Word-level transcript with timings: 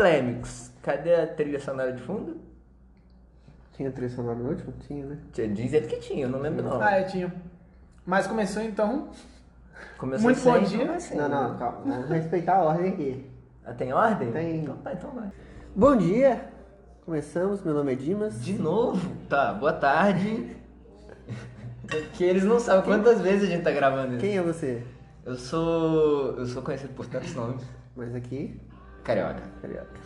polêmicos. 0.00 0.70
Cadê 0.82 1.14
a 1.14 1.26
trilha 1.26 1.60
sonora 1.60 1.92
de 1.92 2.02
fundo? 2.02 2.38
Tinha 3.72 3.90
trilha 3.90 4.10
sonora 4.10 4.38
no 4.38 4.48
último? 4.48 4.72
Tinha, 4.86 5.04
né? 5.06 5.18
Tinha- 5.32 5.48
Diz 5.48 5.72
ele 5.72 5.86
que 5.86 5.96
tinha, 5.96 6.24
eu 6.24 6.28
não 6.28 6.40
lembro 6.40 6.62
não. 6.64 6.80
Ah, 6.80 7.00
eu 7.00 7.06
tinha. 7.06 7.32
Mas 8.06 8.26
começou 8.26 8.62
então. 8.62 9.10
Começou 9.98 10.24
Muito 10.24 10.42
bom 10.42 10.58
dia. 10.60 10.86
Não, 11.16 11.28
não, 11.28 11.58
calma. 11.58 11.80
Vamos 11.84 12.08
respeitar 12.08 12.56
a 12.56 12.64
ordem 12.64 12.92
aqui. 12.92 13.30
Ah, 13.64 13.74
tem 13.74 13.92
ordem? 13.92 14.32
Tem. 14.32 14.56
Então 14.62 14.76
tá, 14.78 14.92
então 14.92 15.10
vai. 15.10 15.30
Bom 15.76 15.96
dia. 15.96 16.50
Começamos, 17.04 17.62
meu 17.62 17.74
nome 17.74 17.92
é 17.92 17.96
Dimas. 17.96 18.42
De 18.42 18.54
novo? 18.54 19.14
Tá, 19.28 19.52
boa 19.52 19.72
tarde. 19.72 20.56
que 22.14 22.24
eles 22.24 22.44
não 22.44 22.58
sabem 22.58 22.84
quantas 22.84 23.20
vezes 23.20 23.48
a 23.48 23.52
gente 23.52 23.62
tá 23.62 23.70
gravando 23.70 24.12
isso. 24.14 24.20
Quem 24.20 24.36
é 24.36 24.42
você? 24.42 24.82
Eu 25.24 25.36
sou. 25.36 26.38
Eu 26.38 26.46
sou 26.46 26.62
conhecido 26.62 26.94
por 26.94 27.06
tantos 27.06 27.34
nomes. 27.34 27.62
Mas 27.96 28.14
aqui, 28.14 28.58
Carioca. 29.04 29.42
carioca. 29.62 30.00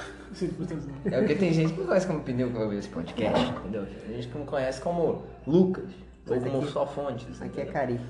É 1.06 1.18
porque 1.18 1.34
tem 1.36 1.52
gente 1.52 1.72
que 1.75 1.80
me 1.80 1.86
conhece 1.86 2.07
como 2.07 2.21
pneu 2.21 2.50
que 2.50 2.57
ouve 2.58 2.76
esse 2.76 2.89
podcast, 2.89 3.50
entendeu? 3.50 3.86
Tem 3.86 4.16
gente 4.16 4.29
que 4.29 4.39
me 4.39 4.44
conhece 4.44 4.80
como 4.80 5.22
Lucas. 5.46 5.90
Ou 6.29 6.40
como 6.40 6.58
aqui- 6.62 6.72
só 6.72 6.86
fontes. 6.86 7.40
Aqui 7.43 7.61
é? 7.61 7.64
Cari. 7.66 8.00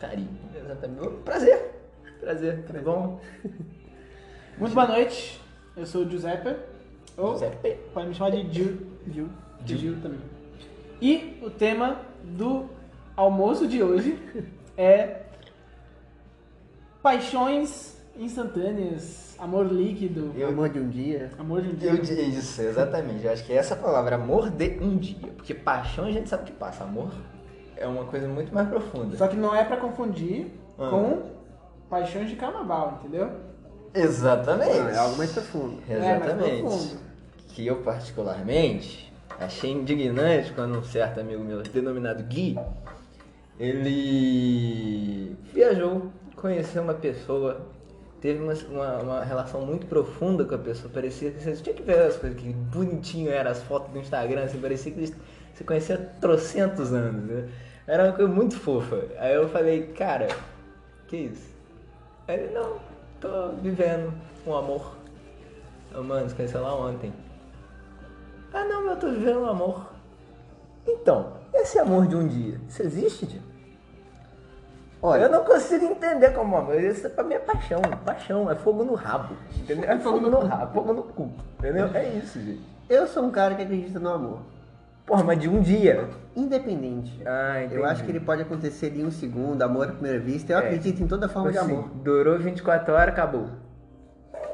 Carinho. 0.00 0.28
Exatamente. 0.54 1.08
Prazer. 1.24 1.74
Prazer. 2.20 2.62
Tudo 2.66 2.82
bom? 2.82 3.20
Muito 4.58 4.74
boa 4.74 4.86
noite. 4.86 5.40
Eu 5.76 5.84
sou 5.84 6.02
o 6.04 6.10
Giuseppe. 6.10 6.56
Ou 7.16 7.32
Giuseppe. 7.32 7.76
pode 7.92 8.08
me 8.08 8.14
chamar 8.14 8.30
de 8.30 8.50
Gil. 8.52 8.86
Gil. 9.10 9.28
De 9.62 9.76
Gil 9.76 10.00
também. 10.00 10.20
E 11.02 11.38
o 11.42 11.50
tema 11.50 12.00
do 12.22 12.70
almoço 13.16 13.66
de 13.68 13.82
hoje 13.82 14.18
é 14.78 15.22
paixões 17.02 17.95
instantâneas, 18.18 19.34
amor 19.38 19.66
líquido, 19.66 20.32
Eu- 20.36 20.48
Amor 20.48 20.68
de 20.68 20.78
um 20.78 20.88
dia. 20.88 21.30
amor 21.38 21.60
de 21.62 21.68
um 21.70 21.74
dia. 21.74 21.90
Eu 21.90 22.02
isso, 22.02 22.62
exatamente. 22.62 23.24
Eu 23.24 23.32
acho 23.32 23.44
que 23.44 23.52
essa 23.52 23.76
palavra, 23.76 24.16
amor 24.16 24.50
de 24.50 24.78
um 24.80 24.96
dia. 24.96 25.28
Porque 25.36 25.54
paixão 25.54 26.06
a 26.06 26.10
gente 26.10 26.28
sabe 26.28 26.44
que 26.44 26.52
passa. 26.52 26.84
Amor 26.84 27.10
é 27.76 27.86
uma 27.86 28.04
coisa 28.04 28.26
muito 28.28 28.52
mais 28.54 28.68
profunda. 28.68 29.16
Só 29.16 29.28
que 29.28 29.36
não 29.36 29.54
é 29.54 29.64
pra 29.64 29.76
confundir 29.76 30.46
Ah. 30.78 30.88
com 30.90 31.22
paixões 31.90 32.28
de 32.30 32.36
carnaval, 32.36 33.00
entendeu? 33.00 33.30
Exatamente. 33.94 34.70
É 34.94 34.96
algo 34.98 35.16
mais 35.16 35.32
profundo. 35.32 35.78
É, 35.88 35.98
mais 35.98 36.22
Exatamente. 36.22 36.60
profundo. 36.62 37.06
que 37.48 37.66
eu 37.66 37.76
particularmente 37.76 39.10
achei 39.40 39.72
indignante 39.72 40.52
quando 40.52 40.78
um 40.78 40.82
certo 40.84 41.20
amigo 41.20 41.42
meu, 41.42 41.62
denominado 41.62 42.22
Gui, 42.24 42.54
ele 43.58 45.36
viajou, 45.54 46.10
conheceu 46.36 46.82
uma 46.82 46.92
pessoa, 46.94 47.62
teve 48.20 48.42
uma, 48.42 48.54
uma, 48.70 48.98
uma 48.98 49.24
relação 49.24 49.60
muito 49.62 49.86
profunda 49.86 50.44
com 50.44 50.54
a 50.54 50.58
pessoa, 50.58 50.90
parecia 50.92 51.30
que 51.30 51.42
você 51.42 51.56
tinha 51.56 51.74
que 51.74 51.82
ver 51.82 52.00
as 52.00 52.16
coisas, 52.16 52.38
que 52.38 52.52
bonitinho 52.52 53.30
eram 53.30 53.50
as 53.50 53.62
fotos 53.62 53.92
do 53.92 53.98
Instagram, 53.98 54.44
assim, 54.44 54.58
parecia 54.58 54.92
que 54.92 55.14
você 55.54 55.64
conhecia 55.64 55.94
há 55.94 56.20
trocentos 56.20 56.92
anos, 56.92 57.24
né? 57.24 57.48
Era 57.86 58.04
uma 58.04 58.12
coisa 58.12 58.32
muito 58.32 58.58
fofa. 58.58 59.04
Aí 59.18 59.34
eu 59.34 59.48
falei, 59.48 59.88
cara, 59.88 60.28
que 61.06 61.16
isso? 61.16 61.54
Aí 62.26 62.40
ele, 62.40 62.52
não, 62.52 62.78
tô 63.20 63.50
vivendo 63.62 64.12
um 64.46 64.54
amor. 64.54 64.96
Ô, 65.94 66.02
mano, 66.02 66.28
você 66.28 66.34
conheceu 66.34 66.62
lá 66.62 66.74
ontem. 66.74 67.12
Ah, 68.52 68.64
não, 68.64 68.84
mas 68.84 68.94
eu 68.94 69.00
tô 69.00 69.10
vivendo 69.10 69.40
um 69.40 69.46
amor. 69.46 69.92
Então, 70.86 71.34
esse 71.54 71.78
amor 71.78 72.06
de 72.06 72.16
um 72.16 72.26
dia, 72.26 72.60
isso 72.68 72.82
existe, 72.82 73.26
Diego? 73.26 73.55
Olha, 75.02 75.24
Eu 75.24 75.30
não 75.30 75.44
consigo 75.44 75.84
entender 75.84 76.30
como 76.30 76.56
amor. 76.56 76.80
Isso 76.80 77.08
pra 77.10 77.22
mim 77.24 77.34
é 77.34 77.38
paixão. 77.38 77.80
Paixão, 78.04 78.50
é 78.50 78.54
fogo 78.54 78.82
no 78.84 78.94
rabo. 78.94 79.34
Entendeu? 79.56 79.88
É 79.90 79.98
fogo 79.98 80.28
no 80.28 80.40
rabo, 80.40 80.72
fogo 80.72 80.92
no 80.92 81.02
cu. 81.02 81.30
Entendeu? 81.58 81.88
É 81.94 82.04
isso, 82.08 82.40
gente. 82.40 82.60
eu 82.88 83.06
sou 83.06 83.24
um 83.24 83.30
cara 83.30 83.54
que 83.54 83.62
acredita 83.62 83.98
no 83.98 84.08
amor. 84.10 84.38
Porra, 85.04 85.22
mas 85.22 85.38
de 85.38 85.48
um 85.48 85.60
dia. 85.60 86.08
Independente. 86.34 87.22
Ah, 87.24 87.58
entendi. 87.62 87.76
Eu 87.76 87.84
acho 87.84 88.02
que 88.02 88.10
ele 88.10 88.18
pode 88.18 88.42
acontecer 88.42 88.92
em 88.96 89.04
um 89.06 89.10
segundo, 89.10 89.62
amor 89.62 89.88
à 89.88 89.92
primeira 89.92 90.18
vista. 90.18 90.52
Eu 90.52 90.58
É. 90.58 90.62
acredito 90.62 91.00
em 91.00 91.06
toda 91.06 91.28
forma 91.28 91.52
de 91.52 91.58
Assim, 91.58 91.72
amor. 91.74 91.88
Durou 92.02 92.36
24 92.38 92.92
horas, 92.92 93.08
acabou. 93.14 93.46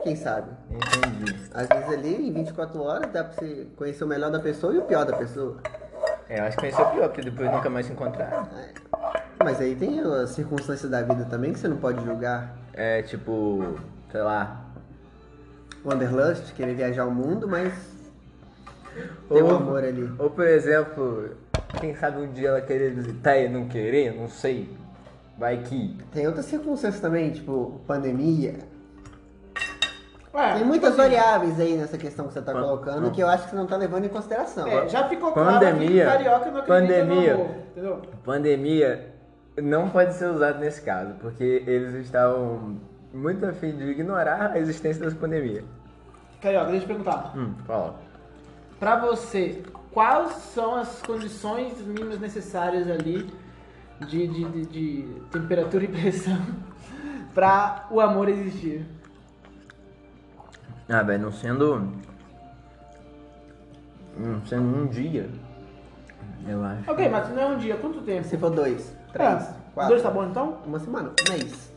Quem 0.03 0.15
sabe? 0.17 0.51
Entendi. 0.71 1.35
Às 1.55 1.67
vezes 1.69 1.89
ali, 1.89 2.29
em 2.29 2.33
24 2.33 2.83
horas, 2.83 3.11
dá 3.13 3.25
pra 3.25 3.33
você 3.33 3.67
conhecer 3.77 4.05
o 4.05 4.07
melhor 4.07 4.31
da 4.31 4.41
pessoa 4.41 4.75
e 4.75 4.79
o 4.79 4.83
pior 4.83 5.07
da 5.07 5.17
pessoa. 5.17 5.57
É, 6.29 6.41
eu 6.41 6.45
acho 6.45 6.57
que 6.59 6.67
é 6.67 6.71
o 6.71 6.91
pior, 6.91 7.09
porque 7.09 7.23
depois 7.23 7.51
nunca 7.51 7.71
mais 7.71 7.87
se 7.87 7.93
encontraram. 7.93 8.47
Mas 9.45 9.61
aí 9.61 9.75
tem 9.75 10.01
as 10.01 10.31
circunstâncias 10.31 10.91
da 10.91 11.03
vida 11.03 11.25
também 11.25 11.53
que 11.53 11.59
você 11.59 11.69
não 11.69 11.77
pode 11.77 12.05
julgar. 12.05 12.57
É 12.73 13.03
tipo, 13.03 13.77
sei 14.11 14.21
lá. 14.23 14.61
Wanderlust, 15.85 16.53
querer 16.55 16.75
viajar 16.75 17.07
o 17.07 17.11
mundo, 17.11 17.49
mas 17.49 17.73
tem 19.29 19.43
um 19.43 19.47
Ou- 19.47 19.57
amor 19.57 19.83
ali. 19.85 20.09
Ou 20.19 20.31
por 20.31 20.47
exemplo, 20.47 21.31
quem 21.81 21.95
sabe 21.97 22.21
um 22.21 22.33
dia 22.33 22.49
ela 22.51 22.61
querer 22.61 22.93
visitar 22.95 23.37
e 23.37 23.49
não 23.49 23.67
querer, 23.67 24.15
não 24.15 24.29
sei. 24.29 24.71
Vai 25.37 25.57
que. 25.59 25.99
Tem 26.13 26.27
outras 26.27 26.47
circunstâncias 26.47 27.01
também, 27.01 27.31
tipo 27.33 27.81
pandemia. 27.87 28.55
Ué, 30.35 30.55
Tem 30.55 30.65
muitas 30.65 30.91
assim, 30.91 30.99
variáveis 30.99 31.61
aí 31.61 31.77
nessa 31.77 31.99
questão 31.99 32.27
que 32.27 32.33
você 32.33 32.41
tá 32.41 32.53
Pan- 32.53 32.63
colocando 32.63 33.11
que 33.11 33.21
eu 33.23 33.29
acho 33.29 33.45
que 33.45 33.51
você 33.51 33.57
não 33.57 33.67
tá 33.67 33.77
levando 33.77 34.05
em 34.07 34.09
consideração. 34.09 34.67
É, 34.67 34.89
já 34.89 35.07
ficou 35.09 35.33
claro 35.33 35.59
Pandemia. 35.59 35.89
que 35.89 36.09
o 36.09 36.13
carioca 36.13 36.51
não 36.51 36.61
acredita 36.61 36.67
Pandemia. 36.67 37.35
no 37.35 37.41
amor, 37.43 37.57
entendeu? 37.73 38.03
Pandemia 38.25 39.12
não 39.61 39.91
pode 39.91 40.15
ser 40.15 40.27
usado 40.27 40.59
nesse 40.59 40.81
caso, 40.83 41.15
porque 41.21 41.63
eles 41.67 41.95
estavam 41.95 42.77
muito 43.13 43.45
afim 43.45 43.77
de 43.77 43.85
ignorar 43.85 44.53
a 44.53 44.59
existência 44.59 45.05
dessa 45.05 45.17
pandemia. 45.17 45.65
Carioca, 46.41 46.71
deixa 46.71 46.79
eu 46.79 46.81
te 46.83 46.87
perguntar. 46.87 47.37
Hum, 47.37 47.55
fala. 47.67 48.01
Pra 48.81 48.97
você, 48.97 49.63
quais 49.93 50.33
são 50.33 50.75
as 50.75 51.01
condições 51.03 51.81
mínimas 51.87 52.19
necessárias 52.19 52.89
ali 52.89 53.31
de, 54.01 54.27
de, 54.27 54.45
de, 54.45 54.67
de 54.67 55.21
temperatura 55.31 55.85
e 55.85 55.89
pressão 55.89 56.39
pra 57.35 57.87
o 57.91 58.01
amor 58.01 58.29
existir? 58.29 58.87
Ah, 60.89 61.03
velho, 61.03 61.23
não 61.23 61.33
sendo. 61.33 61.93
Não 64.17 64.45
sendo 64.47 64.63
um 64.63 64.87
dia. 64.87 65.31
Eu 66.47 66.65
acho. 66.65 66.91
Ok, 66.91 67.09
mas 67.09 67.29
não 67.31 67.43
é 67.43 67.47
um 67.47 67.59
dia, 67.59 67.77
quanto 67.77 68.01
tempo? 68.01 68.27
Se 68.27 68.37
for 68.37 68.51
dois, 68.51 68.97
três, 69.13 69.43
Ah, 69.43 69.55
quatro, 69.75 69.91
Dois 69.91 70.03
tá 70.03 70.11
bom 70.11 70.25
então? 70.25 70.59
uma 70.67 70.79
semana, 70.79 71.11
um 71.11 71.33
mês. 71.33 71.73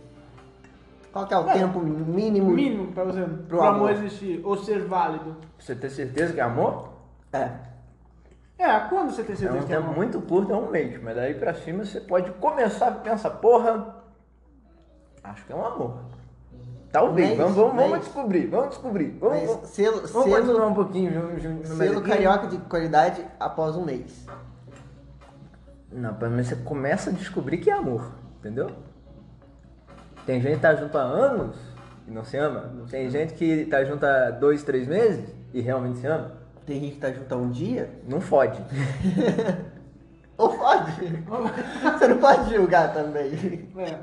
Qual 1.12 1.26
que 1.26 1.34
é 1.34 1.38
o 1.40 1.50
É. 1.50 1.54
tempo 1.54 1.80
mínimo? 1.80 2.52
Mínimo 2.52 2.92
pra 2.92 3.04
você, 3.06 3.22
pro, 3.48 3.62
amor. 3.62 3.76
amor 3.76 3.92
existir, 3.92 4.42
ou 4.44 4.58
ser 4.58 4.84
válido. 4.86 5.36
Você 5.58 5.74
tem 5.76 5.90
certeza 5.90 6.34
que 6.34 6.40
é 6.40 6.44
amor? 6.44 6.90
É. 7.32 7.52
É, 8.58 8.80
quando 8.90 9.12
você 9.12 9.24
tem 9.24 9.34
É 9.34 9.38
certeza 9.38 9.64
um 9.64 9.66
que 9.68 9.74
é 9.74 9.76
tempo 9.78 9.88
amor? 9.90 9.98
muito 9.98 10.22
curto, 10.22 10.52
é 10.52 10.56
um 10.56 10.70
mês. 10.70 11.02
Mas 11.02 11.16
daí 11.16 11.34
pra 11.36 11.54
cima 11.54 11.86
você 11.86 12.00
pode 12.02 12.32
começar 12.32 12.88
a 12.88 12.92
pensar, 12.92 13.30
porra. 13.32 13.96
Acho 15.24 15.46
que 15.46 15.54
é 15.54 15.56
um 15.56 15.66
amor. 15.66 15.96
Talvez. 16.92 17.28
Mês, 17.30 17.38
vamos, 17.40 17.56
vamos, 17.56 17.76
vamos 17.76 17.92
mês. 17.92 18.04
descobrir. 18.06 18.48
Vamos 18.48 18.70
descobrir. 18.70 19.18
Vamos, 19.20 19.42
vamos, 19.46 19.70
selo, 19.70 19.96
vamos 20.08 20.12
continuar 20.12 20.42
selo, 20.46 20.68
um 20.68 20.74
pouquinho. 20.74 21.12
Selo 21.66 22.00
aqui- 22.00 22.10
carioca 22.10 22.48
de 22.48 22.58
qualidade 22.60 23.26
após 23.40 23.76
um 23.76 23.84
mês. 23.84 24.26
Não, 25.96 26.14
pelo 26.14 26.32
menos 26.32 26.48
você 26.48 26.58
começa 26.58 27.10
a 27.10 27.14
descobrir 27.14 27.58
que 27.58 27.70
é 27.70 27.74
amor, 27.74 28.12
entendeu? 28.40 28.70
Tem 30.26 30.42
gente 30.42 30.56
que 30.56 30.62
tá 30.62 30.76
junto 30.76 30.98
há 30.98 31.02
anos 31.02 31.56
e 32.06 32.12
não 32.12 32.26
se 32.26 32.36
ama. 32.36 32.70
Tem 32.90 33.10
gente 33.10 33.34
que 33.34 33.66
tá 33.68 33.82
junto 33.86 34.06
há 34.06 34.30
dois, 34.30 34.62
três 34.62 34.90
meses 34.90 35.34
e 35.54 35.62
realmente 35.62 36.00
se 36.00 36.08
ama. 36.08 36.34
Tem 36.66 36.82
gente 36.82 36.96
que 36.96 37.00
tá 37.00 37.14
junto 37.14 37.34
há 37.34 37.38
um 37.38 37.50
dia, 37.50 37.90
Não 38.10 38.20
fode. 38.20 38.62
ou 40.38 40.50
pode. 40.58 40.92
você 41.98 42.08
não 42.10 42.18
pode 42.18 42.54
julgar 42.54 42.94
também. 42.94 43.70
É. 43.78 43.98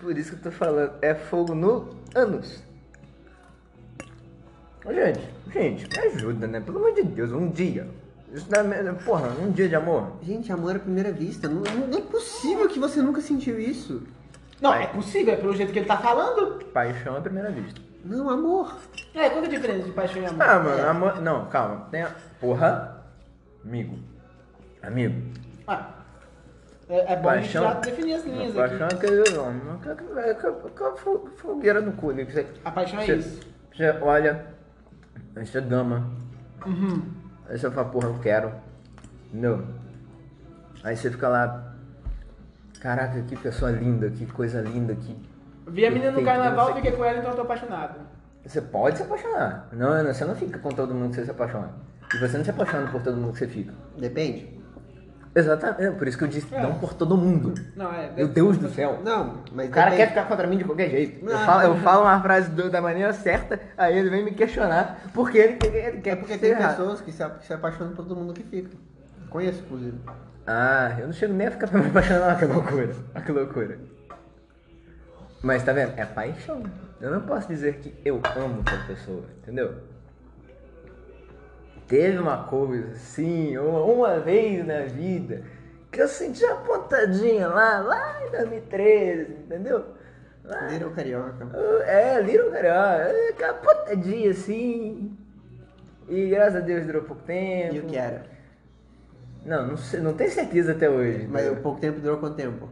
Por 0.00 0.18
isso 0.18 0.30
que 0.32 0.38
eu 0.38 0.42
tô 0.42 0.50
falando, 0.50 0.94
é 1.00 1.14
fogo 1.14 1.54
no 1.54 1.88
anos. 2.16 2.64
Gente, 4.84 5.28
gente, 5.52 5.88
me 5.88 6.06
ajuda, 6.08 6.46
né? 6.48 6.60
Pelo 6.60 6.78
amor 6.78 6.94
de 6.94 7.04
Deus, 7.04 7.30
um 7.30 7.48
dia. 7.48 7.86
Isso 8.32 8.48
dá, 8.50 8.62
porra, 9.04 9.28
um 9.40 9.50
dia 9.50 9.68
de 9.68 9.74
amor. 9.76 10.12
Gente, 10.22 10.52
amor 10.52 10.76
à 10.76 10.78
primeira 10.78 11.12
vista. 11.12 11.48
Não, 11.48 11.62
não 11.62 11.98
é 11.98 12.02
possível 12.02 12.68
que 12.68 12.78
você 12.78 13.00
nunca 13.00 13.20
sentiu 13.20 13.58
isso. 13.58 14.02
Não, 14.60 14.72
é 14.74 14.86
possível, 14.86 15.34
é 15.34 15.36
pelo 15.36 15.54
jeito 15.54 15.72
que 15.72 15.78
ele 15.78 15.86
tá 15.86 15.96
falando. 15.98 16.64
Paixão 16.66 17.16
à 17.16 17.20
primeira 17.20 17.50
vista. 17.50 17.80
Não, 18.04 18.28
amor. 18.28 18.76
É, 19.14 19.28
qual 19.30 19.42
que 19.42 19.48
é 19.48 19.50
a 19.50 19.54
diferença 19.54 19.84
de 19.86 19.92
paixão 19.92 20.22
e 20.22 20.26
amor? 20.26 20.42
Ah, 20.42 20.58
mano, 20.58 20.88
amor. 20.88 21.20
Não, 21.22 21.46
calma. 21.46 21.88
Tem 21.90 22.02
a. 22.02 22.10
Porra. 22.40 23.02
Amigo. 23.64 23.98
Amigo. 24.82 25.22
Ah, 25.66 25.90
é, 26.88 27.12
é 27.14 27.16
bom 27.16 27.28
a 27.28 27.36
gente 27.38 27.52
Paixão. 27.52 27.64
já 27.64 27.74
definir 27.80 28.14
as 28.14 28.24
linhas 28.24 28.54
Paixão 28.54 28.86
aqui. 28.86 28.94
é 28.94 28.96
aquele 29.22 29.38
homem. 29.38 29.60
Não 29.64 29.78
quer 29.78 29.96
que 29.96 30.04
vai 30.04 30.34
com 30.34 30.84
a 30.84 30.96
fo- 30.96 31.28
fogueira 31.36 31.80
no 31.80 31.92
cu. 31.92 32.12
né? 32.12 32.24
Que 32.24 32.32
Você, 32.32 32.46
A 32.64 32.70
paixão 32.70 33.00
é 33.00 33.06
você- 33.06 33.16
isso. 33.16 33.40
Você 33.74 33.90
olha, 34.00 34.46
você 35.34 35.60
gama. 35.60 36.08
Uhum. 36.64 37.02
Aí 37.48 37.58
você 37.58 37.70
fala, 37.70 37.88
porra, 37.88 38.08
eu 38.08 38.18
quero. 38.18 38.52
Entendeu? 39.28 39.64
Aí 40.82 40.96
você 40.96 41.10
fica 41.10 41.28
lá. 41.28 41.74
Caraca, 42.80 43.20
que 43.22 43.36
pessoa 43.36 43.70
linda, 43.70 44.10
que 44.10 44.26
coisa 44.26 44.60
linda, 44.60 44.94
que. 44.94 45.16
Vi 45.68 45.84
a 45.84 45.90
menina 45.90 46.12
no 46.12 46.24
carnaval, 46.24 46.68
não 46.68 46.76
fiquei 46.76 46.92
com 46.92 47.04
ela, 47.04 47.18
então 47.18 47.30
eu 47.30 47.36
tô 47.36 47.42
apaixonado. 47.42 47.98
Você 48.44 48.60
pode 48.60 48.96
se 48.96 49.02
apaixonar. 49.02 49.68
Não, 49.72 50.04
não, 50.04 50.14
você 50.14 50.24
não 50.24 50.36
fica 50.36 50.58
com 50.58 50.68
todo 50.68 50.94
mundo 50.94 51.10
que 51.10 51.16
você 51.16 51.24
se 51.24 51.30
apaixona. 51.30 51.70
E 52.14 52.18
você 52.18 52.38
não 52.38 52.44
se 52.44 52.50
apaixona 52.50 52.88
por 52.88 53.02
todo 53.02 53.16
mundo 53.16 53.32
que 53.32 53.40
você 53.40 53.48
fica. 53.48 53.74
Depende. 53.98 54.55
Exatamente. 55.36 55.82
É 55.84 55.90
por 55.90 56.08
isso 56.08 56.16
que 56.16 56.24
eu 56.24 56.28
disse, 56.28 56.52
não 56.54 56.74
por 56.78 56.94
todo 56.94 57.14
mundo. 57.16 57.52
Não, 57.76 57.92
é. 57.92 58.10
Meu 58.16 58.26
Deus 58.26 58.56
do 58.56 58.70
céu. 58.70 59.00
Não, 59.04 59.42
mas 59.52 59.68
O 59.68 59.70
cara 59.70 59.94
quer 59.94 60.08
ficar 60.08 60.24
contra 60.26 60.46
mim 60.46 60.56
de 60.56 60.64
qualquer 60.64 60.88
jeito. 60.88 61.22
Eu 61.24 61.32
Não. 61.38 61.44
falo, 61.44 61.62
eu 61.62 61.76
falo 61.76 62.02
uma 62.04 62.20
frase 62.22 62.50
do- 62.50 62.70
da 62.70 62.80
maneira 62.80 63.12
certa, 63.12 63.60
aí 63.76 63.98
ele 63.98 64.08
vem 64.08 64.24
me 64.24 64.32
questionar 64.32 64.98
porque 65.12 65.36
ele, 65.36 65.56
quer- 65.56 65.88
ele 65.88 66.00
quer 66.00 66.10
É 66.12 66.16
porque 66.16 66.32
que 66.32 66.38
tem 66.40 66.50
seja 66.50 66.62
errado. 66.62 66.76
pessoas 66.78 67.00
que 67.02 67.12
se, 67.12 67.22
a- 67.22 67.28
que 67.30 67.46
se 67.46 67.52
apaixonam 67.52 67.92
por 67.92 68.06
todo 68.06 68.16
mundo 68.16 68.32
que 68.32 68.42
fica. 68.44 68.70
Conheço, 69.28 69.60
inclusive. 69.62 69.98
Ah, 70.46 70.96
eu 70.98 71.06
não 71.06 71.12
chego 71.12 71.34
nem 71.34 71.48
a 71.48 71.50
ficar 71.50 71.70
me 71.76 71.86
apaixonando, 71.86 72.24
olha 72.24 72.36
que 72.36 72.44
loucura. 72.46 72.90
Olha 73.14 73.24
que 73.24 73.32
loucura. 73.32 73.78
Mas 75.42 75.62
tá 75.62 75.72
vendo? 75.72 75.92
É 75.98 76.04
paixão. 76.06 76.62
Eu 76.98 77.10
não 77.10 77.20
posso 77.20 77.46
dizer 77.46 77.74
que 77.76 77.94
eu 78.04 78.20
amo 78.36 78.62
tal 78.62 78.78
pessoa, 78.86 79.22
entendeu? 79.42 79.74
Teve 81.86 82.18
uma 82.18 82.44
coisa 82.44 82.88
assim, 82.92 83.56
uma, 83.56 83.80
uma 83.82 84.18
vez 84.20 84.66
na 84.66 84.80
vida, 84.82 85.42
que 85.90 86.00
eu 86.02 86.08
senti 86.08 86.44
uma 86.44 86.56
pontadinha 86.56 87.46
lá, 87.48 87.78
lá 87.78 88.26
em 88.26 88.30
2013, 88.32 89.32
entendeu? 89.32 89.84
Lá, 90.44 90.66
Little 90.68 90.90
Carioca. 90.90 91.48
é, 91.86 92.20
Little 92.20 92.50
Carioca, 92.50 93.02
é, 93.08 93.28
aquela 93.30 93.54
pontadinha 93.54 94.30
assim. 94.30 95.16
E 96.08 96.28
graças 96.28 96.56
a 96.56 96.60
Deus 96.60 96.86
durou 96.86 97.02
pouco 97.02 97.22
tempo. 97.22 97.74
E 97.74 97.78
o 97.80 97.84
que 97.84 97.96
era? 97.96 98.24
Não, 99.44 99.66
não, 99.68 99.76
sei, 99.76 100.00
não 100.00 100.12
tenho 100.12 100.30
certeza 100.30 100.72
até 100.72 100.88
hoje. 100.90 101.26
Mas 101.28 101.50
o 101.50 101.56
pouco 101.56 101.80
tempo 101.80 102.00
durou 102.00 102.18
quanto 102.18 102.34
tempo? 102.36 102.68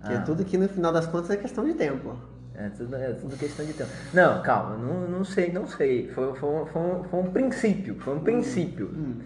Porque 0.00 0.14
Ah. 0.16 0.22
tudo 0.22 0.44
que 0.44 0.58
no 0.58 0.68
final 0.68 0.92
das 0.92 1.06
contas 1.06 1.30
é 1.30 1.36
questão 1.36 1.64
de 1.64 1.74
tempo. 1.74 2.16
É 2.56 2.68
tudo, 2.68 2.94
é 2.96 3.12
tudo 3.12 3.36
questão 3.36 3.66
de 3.66 3.72
tempo. 3.72 3.90
Não, 4.12 4.40
calma, 4.42 4.76
não, 4.76 5.08
não 5.08 5.24
sei, 5.24 5.50
não 5.52 5.66
sei. 5.66 6.08
Foi, 6.10 6.34
foi, 6.34 6.48
um- 6.48 6.66
foi, 6.66 6.82
um, 6.82 7.04
foi 7.04 7.20
um 7.20 7.30
princípio, 7.32 7.96
foi 8.00 8.14
um 8.14 8.20
princípio. 8.20 8.86
Hum. 8.94 9.20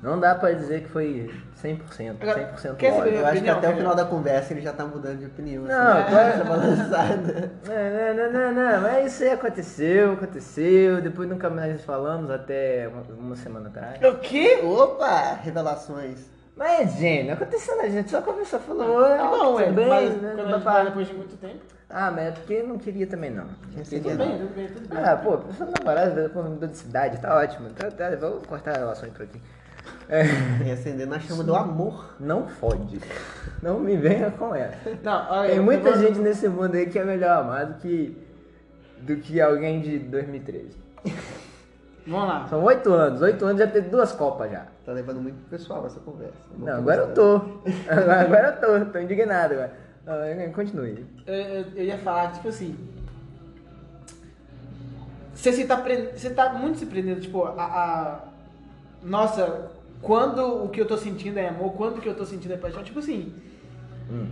Não 0.00 0.18
dá 0.18 0.34
pra 0.34 0.50
dizer 0.52 0.82
que 0.82 0.88
foi 0.88 1.30
100%, 1.62 2.16
Agora, 2.20 2.54
100% 2.56 2.76
quer 2.76 2.90
lógico. 2.90 3.04
saber- 3.04 3.14
Eu 3.20 3.26
acho 3.26 3.42
que 3.42 3.48
até 3.48 3.68
o 3.68 3.76
final 3.76 3.94
da 3.94 4.04
conversa 4.04 4.52
ele 4.52 4.60
já 4.60 4.72
tá 4.72 4.84
mudando 4.84 5.18
de 5.20 5.26
opinião. 5.26 5.62
Não, 5.62 5.92
assim. 5.92 6.10
claro. 6.10 6.38
Tá 6.38 6.44
balançada. 6.44 7.52
Não, 7.66 8.14
não, 8.14 8.32
não, 8.32 8.52
não, 8.54 8.72
não, 8.72 8.80
mas 8.82 9.12
isso 9.12 9.22
aí 9.22 9.30
aconteceu, 9.30 10.12
aconteceu, 10.14 11.00
depois 11.00 11.28
nunca 11.28 11.48
mais 11.48 11.84
falamos 11.84 12.30
até 12.30 12.88
uma, 13.16 13.36
semana 13.36 13.68
atrás. 13.68 14.00
O 14.02 14.18
quê? 14.18 14.60
Opa! 14.64 15.34
Revelações. 15.42 16.30
Mas, 16.56 16.94
gente, 16.94 17.26
não 17.28 17.34
aconteceu 17.34 17.76
nada, 17.76 17.88
a 17.88 17.90
gente 17.90 18.10
só 18.10 18.20
conversou, 18.20 18.58
falou, 18.60 19.02
Tá 19.04 19.26
bom, 19.28 19.46
tudo 19.56 19.60
é. 19.60 19.70
bem, 19.72 19.88
Mas 19.88 20.20
né, 20.20 20.32
quando 20.34 20.40
a 20.40 20.42
gente 20.52 20.64
papá. 20.64 20.72
vai 20.72 20.84
depois 20.86 21.06
de 21.08 21.14
muito 21.14 21.36
tempo. 21.36 21.60
Ah, 21.92 22.10
mas 22.10 22.28
é 22.28 22.30
porque 22.30 22.54
eu 22.54 22.66
não 22.66 22.78
queria 22.78 23.06
também 23.06 23.30
não. 23.30 23.44
Não 23.44 23.82
queria 23.84 24.00
Tudo 24.12 24.16
não. 24.18 24.26
bem, 24.26 24.38
tudo 24.38 24.54
bem, 24.54 24.66
tudo 24.68 24.88
bem. 24.88 24.98
Ah, 25.04 25.16
pô, 25.16 25.38
pessoa 25.38 25.70
namorada, 25.78 26.30
pô, 26.32 26.42
mudou 26.42 26.68
de 26.68 26.76
cidade, 26.76 27.20
tá 27.20 27.36
ótimo. 27.36 27.68
Tá, 27.70 27.90
tá, 27.90 28.10
vamos 28.18 28.46
cortar 28.46 28.72
a 28.76 28.78
relação 28.78 29.10
por 29.10 29.22
aqui. 29.22 29.40
É, 30.08 30.22
E 30.66 30.70
acender 30.70 31.06
na 31.06 31.18
chama 31.20 31.42
do 31.44 31.54
amor. 31.54 32.14
não 32.20 32.46
fode. 32.48 33.00
Não 33.62 33.78
me 33.80 33.96
venha 33.96 34.30
com 34.30 34.54
essa. 34.54 34.76
Não, 35.02 35.30
olha, 35.30 35.50
Tem 35.50 35.60
muita 35.60 35.90
vou- 35.90 35.98
gente 35.98 36.18
nesse 36.20 36.48
mundo 36.48 36.74
aí 36.76 36.86
que 36.86 36.98
é 36.98 37.04
melhor 37.04 37.40
amado 37.40 37.80
que, 37.80 38.16
do 39.00 39.16
que 39.16 39.40
alguém 39.40 39.80
de 39.80 39.98
2013. 39.98 40.76
Vamos 42.06 42.28
lá. 42.28 42.46
São 42.48 42.62
oito 42.64 42.92
anos, 42.92 43.20
oito 43.22 43.44
anos 43.44 43.58
já 43.60 43.66
teve 43.66 43.88
duas 43.88 44.12
copas 44.12 44.50
já. 44.50 44.66
Tá 44.84 44.92
levando 44.92 45.20
muito 45.20 45.36
pro 45.36 45.50
pessoal 45.58 45.86
essa 45.86 46.00
conversa. 46.00 46.34
Não, 46.58 46.72
agora 46.78 47.02
eu 47.02 47.14
tô. 47.14 47.36
Agora 47.88 48.58
eu 48.60 48.80
tô, 48.86 48.92
tô 48.92 48.98
indignado 48.98 49.54
agora. 49.54 49.72
Ah, 50.06 50.50
Continue. 50.54 51.04
Eu, 51.26 51.34
eu- 51.34 51.66
eu 51.76 51.84
ia 51.84 51.98
falar, 51.98 52.32
tipo 52.32 52.48
assim. 52.48 52.76
Você, 55.34 55.52
se 55.52 55.64
tá, 55.64 55.76
pre- 55.76 56.12
você 56.14 56.30
tá 56.30 56.52
muito 56.52 56.78
se 56.78 56.86
prendendo, 56.86 57.20
tipo, 57.20 57.44
a, 57.44 57.50
a- 57.64 58.20
Nossa, 59.02 59.70
quando 60.00 60.64
o 60.64 60.68
que 60.68 60.80
eu 60.80 60.86
tô 60.86 60.96
sentindo 60.96 61.38
é 61.38 61.48
amor, 61.48 61.72
quando 61.72 61.98
o 61.98 62.00
que 62.00 62.08
eu 62.08 62.14
tô 62.16 62.24
sentindo 62.24 62.52
é 62.54 62.56
paixão, 62.56 62.82
tipo 62.82 62.98
assim. 62.98 63.32
Hum. 64.10 64.26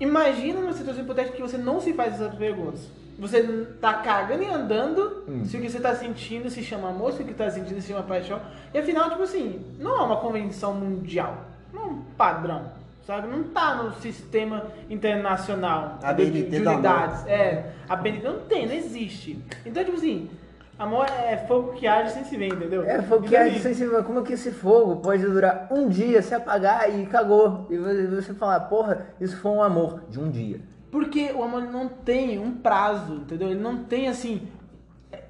Imagina 0.00 0.60
uma 0.60 0.72
situação 0.72 1.02
hipotética 1.02 1.36
que 1.36 1.42
você 1.42 1.56
não 1.56 1.80
se 1.80 1.92
faz 1.94 2.14
essas 2.14 2.34
perguntas. 2.34 2.88
Você 3.18 3.42
tá 3.80 3.94
cagando 3.94 4.42
e 4.42 4.48
andando 4.48 5.22
Hum. 5.28 5.44
se 5.44 5.56
o 5.56 5.60
que 5.60 5.70
você 5.70 5.78
tá 5.80 5.94
sentindo 5.94 6.50
se 6.50 6.62
chama 6.62 6.88
amor, 6.90 7.12
se 7.12 7.22
o 7.22 7.24
que 7.24 7.32
tá 7.32 7.48
sentindo 7.48 7.80
se 7.80 7.88
chama 7.88 8.02
paixão. 8.02 8.40
E 8.74 8.78
afinal, 8.78 9.08
tipo 9.10 9.22
assim, 9.22 9.64
não 9.78 9.96
é 10.00 10.02
uma 10.02 10.16
convenção 10.16 10.74
mundial. 10.74 11.44
Não 11.72 11.82
é 11.82 11.86
um 11.86 12.02
padrão. 12.18 12.72
Sabe? 13.06 13.28
Não 13.28 13.44
tá 13.44 13.82
no 13.82 13.92
sistema 14.00 14.68
internacional 14.88 15.98
A 16.02 16.12
de, 16.12 16.24
BNT 16.24 16.50
de 16.50 16.66
unidades. 16.66 17.26
É, 17.26 17.72
a 17.86 17.96
BNT 17.96 18.22
não 18.26 18.40
tem, 18.40 18.66
não 18.66 18.74
existe. 18.74 19.38
Então, 19.66 19.84
tipo 19.84 19.96
assim, 19.98 20.30
amor 20.78 21.06
é 21.06 21.36
fogo 21.36 21.74
que 21.74 21.86
arde 21.86 22.12
sem 22.12 22.24
se 22.24 22.36
ver, 22.36 22.48
entendeu? 22.54 22.82
É, 22.82 23.02
fogo 23.02 23.22
que 23.22 23.28
Então, 23.28 23.40
arde 23.40 23.56
assim, 23.58 23.74
sem 23.74 23.88
se 23.88 24.02
Como 24.04 24.22
que 24.22 24.32
esse 24.32 24.50
fogo 24.50 24.96
pode 24.96 25.22
durar 25.22 25.68
um 25.70 25.88
dia, 25.88 26.22
se 26.22 26.34
apagar 26.34 26.98
e 26.98 27.04
cagou? 27.04 27.66
E 27.70 27.76
você 27.76 28.06
você 28.06 28.34
falar, 28.34 28.60
porra, 28.60 29.06
isso 29.20 29.36
foi 29.36 29.52
um 29.52 29.62
amor 29.62 30.02
de 30.08 30.18
um 30.18 30.30
dia. 30.30 30.60
Porque 30.90 31.32
o 31.34 31.42
amor 31.42 31.62
não 31.62 31.88
tem 31.88 32.38
um 32.38 32.52
prazo, 32.52 33.16
entendeu? 33.16 33.50
Ele 33.50 33.60
não 33.60 33.84
tem 33.84 34.08
assim. 34.08 34.48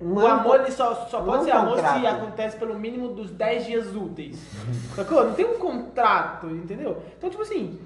O 0.01 0.21
é 0.21 0.31
amor 0.31 0.61
ele 0.61 0.71
só, 0.71 0.95
só 1.07 1.21
pode 1.23 1.43
é 1.43 1.45
ser 1.47 1.51
amor 1.53 1.77
se 1.79 1.83
contrato. 1.85 2.07
acontece 2.07 2.57
pelo 2.57 2.79
mínimo 2.79 3.09
dos 3.09 3.31
10 3.31 3.67
dias 3.67 3.95
úteis. 3.97 4.39
Sacou? 4.95 5.25
Não 5.25 5.35
tem 5.35 5.45
um 5.47 5.59
contrato, 5.59 6.47
entendeu? 6.49 7.03
Então, 7.19 7.31
tipo 7.31 7.43
assim, 7.43 7.79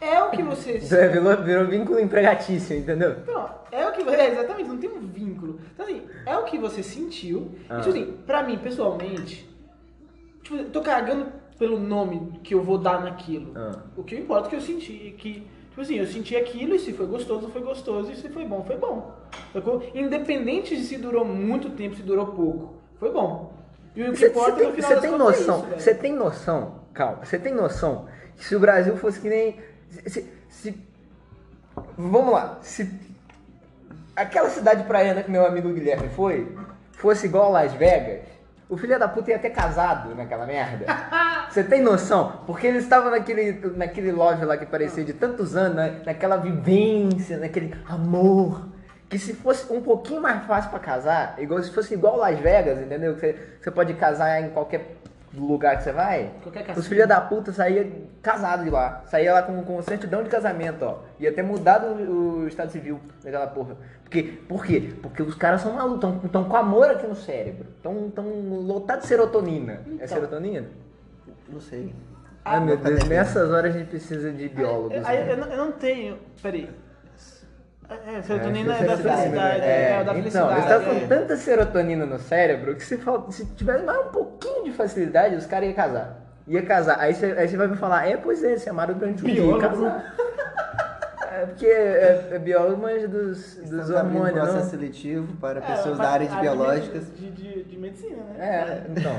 é 0.00 0.22
o 0.22 0.30
que 0.30 0.42
você. 0.42 0.80
É, 0.94 1.08
virou, 1.08 1.36
virou 1.42 1.66
vínculo 1.66 1.98
empregatício, 2.00 2.76
entendeu? 2.76 3.16
Então, 3.22 3.48
é 3.72 3.86
o 3.86 3.92
que. 3.92 4.02
É, 4.08 4.30
exatamente, 4.32 4.68
não 4.68 4.78
tem 4.78 4.90
um 4.90 5.00
vínculo. 5.00 5.60
Então, 5.74 5.84
assim, 5.86 6.02
é 6.24 6.36
o 6.36 6.44
que 6.44 6.58
você 6.58 6.82
sentiu. 6.82 7.52
E, 7.64 7.72
Ah. 7.72 7.76
tipo 7.80 7.90
assim, 7.90 8.14
pra 8.26 8.42
mim, 8.42 8.58
pessoalmente, 8.58 9.48
tipo, 10.42 10.56
eu 10.56 10.70
tô 10.70 10.80
cagando 10.80 11.26
pelo 11.58 11.78
nome 11.78 12.38
que 12.42 12.54
eu 12.54 12.62
vou 12.62 12.78
dar 12.78 13.00
naquilo. 13.02 13.52
Ah. 13.56 13.78
O 13.96 14.02
que 14.04 14.14
importa 14.16 14.48
é 14.48 14.50
que 14.50 14.56
eu 14.56 14.60
senti. 14.60 15.14
Que, 15.18 15.46
tipo 15.70 15.80
assim, 15.80 15.94
eu 15.96 16.06
senti 16.06 16.36
aquilo 16.36 16.74
e 16.74 16.78
se 16.78 16.92
foi 16.92 17.06
gostoso, 17.06 17.48
foi 17.48 17.62
gostoso. 17.62 18.10
E 18.12 18.16
se 18.16 18.28
foi 18.28 18.44
bom, 18.44 18.62
foi 18.64 18.76
bom. 18.76 19.14
Sacou? 19.56 19.82
Independente 19.94 20.76
de 20.76 20.84
se 20.84 20.98
durou 20.98 21.24
muito 21.24 21.70
tempo, 21.70 21.96
se 21.96 22.02
durou 22.02 22.26
pouco. 22.26 22.74
Foi 23.00 23.10
bom. 23.10 23.54
E 23.94 24.02
o 24.02 24.12
que 24.12 24.18
Você 24.18 24.26
importa 24.28 24.52
tem, 24.56 24.66
no 24.66 24.72
final 24.74 24.90
você 24.90 25.00
tem 25.00 25.10
noção, 25.18 25.60
você 25.62 25.94
tem 25.94 26.12
noção, 26.14 26.74
calma, 26.92 27.24
você 27.24 27.38
tem 27.38 27.54
noção 27.54 28.06
que 28.36 28.44
se 28.44 28.54
o 28.54 28.60
Brasil 28.60 28.94
fosse 28.98 29.18
que 29.18 29.28
nem. 29.30 29.58
Se, 30.06 30.30
se- 30.50 30.78
vamos 31.96 32.34
lá, 32.34 32.58
se 32.60 32.90
aquela 34.14 34.50
cidade 34.50 34.84
praiana 34.84 35.22
que 35.22 35.30
meu 35.30 35.46
amigo 35.46 35.72
Guilherme 35.72 36.10
foi, 36.10 36.54
fosse 36.92 37.26
igual 37.26 37.50
Las 37.50 37.72
Vegas, 37.72 38.20
o 38.68 38.76
filho 38.76 38.98
da 38.98 39.08
puta 39.08 39.30
ia 39.30 39.38
ter 39.38 39.50
casado 39.50 40.14
naquela 40.14 40.44
merda. 40.44 40.84
Você 41.48 41.64
tem 41.64 41.80
noção? 41.80 42.40
Porque 42.46 42.66
eles 42.66 42.82
estavam 42.82 43.10
naquele, 43.10 43.52
naquele 43.74 44.12
love 44.12 44.44
lá 44.44 44.58
que 44.58 44.66
parecia 44.66 45.02
de 45.04 45.14
tantos 45.14 45.56
anos, 45.56 45.76
né? 45.76 46.02
naquela 46.04 46.36
vivência, 46.36 47.38
naquele 47.38 47.74
amor. 47.88 48.66
Que 49.08 49.18
se 49.18 49.34
fosse 49.34 49.72
um 49.72 49.80
pouquinho 49.80 50.20
mais 50.20 50.44
fácil 50.46 50.70
pra 50.70 50.80
casar, 50.80 51.36
igual 51.38 51.62
se 51.62 51.70
fosse 51.70 51.94
igual 51.94 52.16
Las 52.16 52.38
Vegas, 52.38 52.80
entendeu? 52.80 53.14
Que 53.14 53.20
você, 53.20 53.38
você 53.60 53.70
pode 53.70 53.94
casar 53.94 54.40
em 54.42 54.50
qualquer 54.50 54.96
lugar 55.32 55.76
que 55.76 55.84
você 55.84 55.92
vai. 55.92 56.30
Os 56.76 56.86
filhos 56.86 57.06
da 57.06 57.20
puta 57.20 57.52
saía 57.52 57.90
casado 58.22 58.64
de 58.64 58.70
lá. 58.70 59.02
Saía 59.06 59.32
lá 59.32 59.42
com, 59.42 59.62
com 59.62 59.80
certidão 59.82 60.22
de 60.22 60.28
casamento, 60.28 60.84
ó. 60.84 60.98
Ia 61.20 61.32
ter 61.32 61.42
mudado 61.42 61.86
o, 61.86 62.38
o 62.40 62.48
estado 62.48 62.70
civil 62.70 63.00
daquela 63.22 63.46
porra. 63.46 63.76
Porque, 64.02 64.22
por 64.22 64.64
quê? 64.64 64.92
Porque 65.02 65.22
os 65.22 65.34
caras 65.34 65.60
são 65.60 65.72
malucos, 65.74 66.24
estão 66.24 66.44
com 66.44 66.56
amor 66.56 66.88
aqui 66.90 67.06
no 67.06 67.14
cérebro. 67.16 67.66
Estão 67.76 68.10
tão 68.10 68.24
lotados 68.62 69.02
de 69.02 69.08
serotonina. 69.08 69.74
É 69.74 69.90
Então. 69.94 70.08
serotonina? 70.08 70.66
Não 71.48 71.60
sei. 71.60 71.94
Ai 72.44 72.60
meu 72.60 72.78
cadê 72.78 72.94
Deus, 72.94 73.08
nessas 73.08 73.50
horas 73.50 73.74
a 73.74 73.78
gente 73.78 73.88
precisa 73.88 74.30
de 74.32 74.48
biólogos. 74.48 75.04
Aí, 75.04 75.24
né? 75.24 75.32
eu, 75.32 75.36
não, 75.36 75.46
eu 75.48 75.56
não 75.56 75.72
tenho. 75.72 76.16
Peraí. 76.40 76.70
É, 77.88 78.22
serotonina 78.22 78.74
é, 78.74 78.78
É, 78.80 78.84
da 78.84 78.96
felicidade. 78.96 79.60
É, 79.64 79.90
É, 79.90 79.96
da 79.96 80.02
então, 80.02 80.14
felicidade. 80.14 80.52
eles 80.52 80.64
estavam 80.64 80.96
é. 80.96 81.00
com 81.00 81.06
tanta 81.08 81.36
serotonina 81.36 82.06
no 82.06 82.18
cérebro 82.18 82.74
que 82.74 82.84
se, 82.84 82.96
fal- 82.96 83.30
se 83.30 83.46
tivesse 83.54 83.84
mais 83.84 83.98
um 84.06 84.10
pouquinho 84.10 84.64
de 84.64 84.72
facilidade, 84.72 85.36
os 85.36 85.46
caras 85.46 85.68
iam 85.68 85.74
casar. 85.76 86.20
Ia 86.48 86.62
casar. 86.62 86.98
Aí 87.00 87.14
você, 87.14 87.26
aí 87.26 87.48
você 87.48 87.56
vai 87.56 87.66
me 87.68 87.76
falar, 87.76 88.08
é, 88.08 88.16
pois 88.16 88.42
é, 88.42 88.56
se 88.56 88.68
amaram 88.68 88.94
durante 88.94 89.22
um 89.22 89.26
dia. 89.26 89.34
ia 89.40 89.42
Biólogo. 89.58 89.86
É 91.36 91.46
porque 91.46 91.66
é, 91.66 92.28
é 92.32 92.38
biólogo, 92.38 92.80
mas 92.80 93.08
dos, 93.08 93.56
dos 93.56 93.90
abrindo 93.90 93.94
hormônios, 94.16 94.32
processo 94.40 94.58
não? 94.58 94.70
seletivo 94.70 95.36
para 95.36 95.58
É, 95.58 95.62
pessoas 95.62 95.98
mas 95.98 95.98
da 95.98 96.08
área 96.10 96.26
de 96.28 96.36
biológicas. 96.36 97.04
De, 97.14 97.30
de, 97.30 97.64
de 97.64 97.76
medicina, 97.78 98.16
né? 98.16 98.34
É, 98.38 98.86
então. 98.90 99.12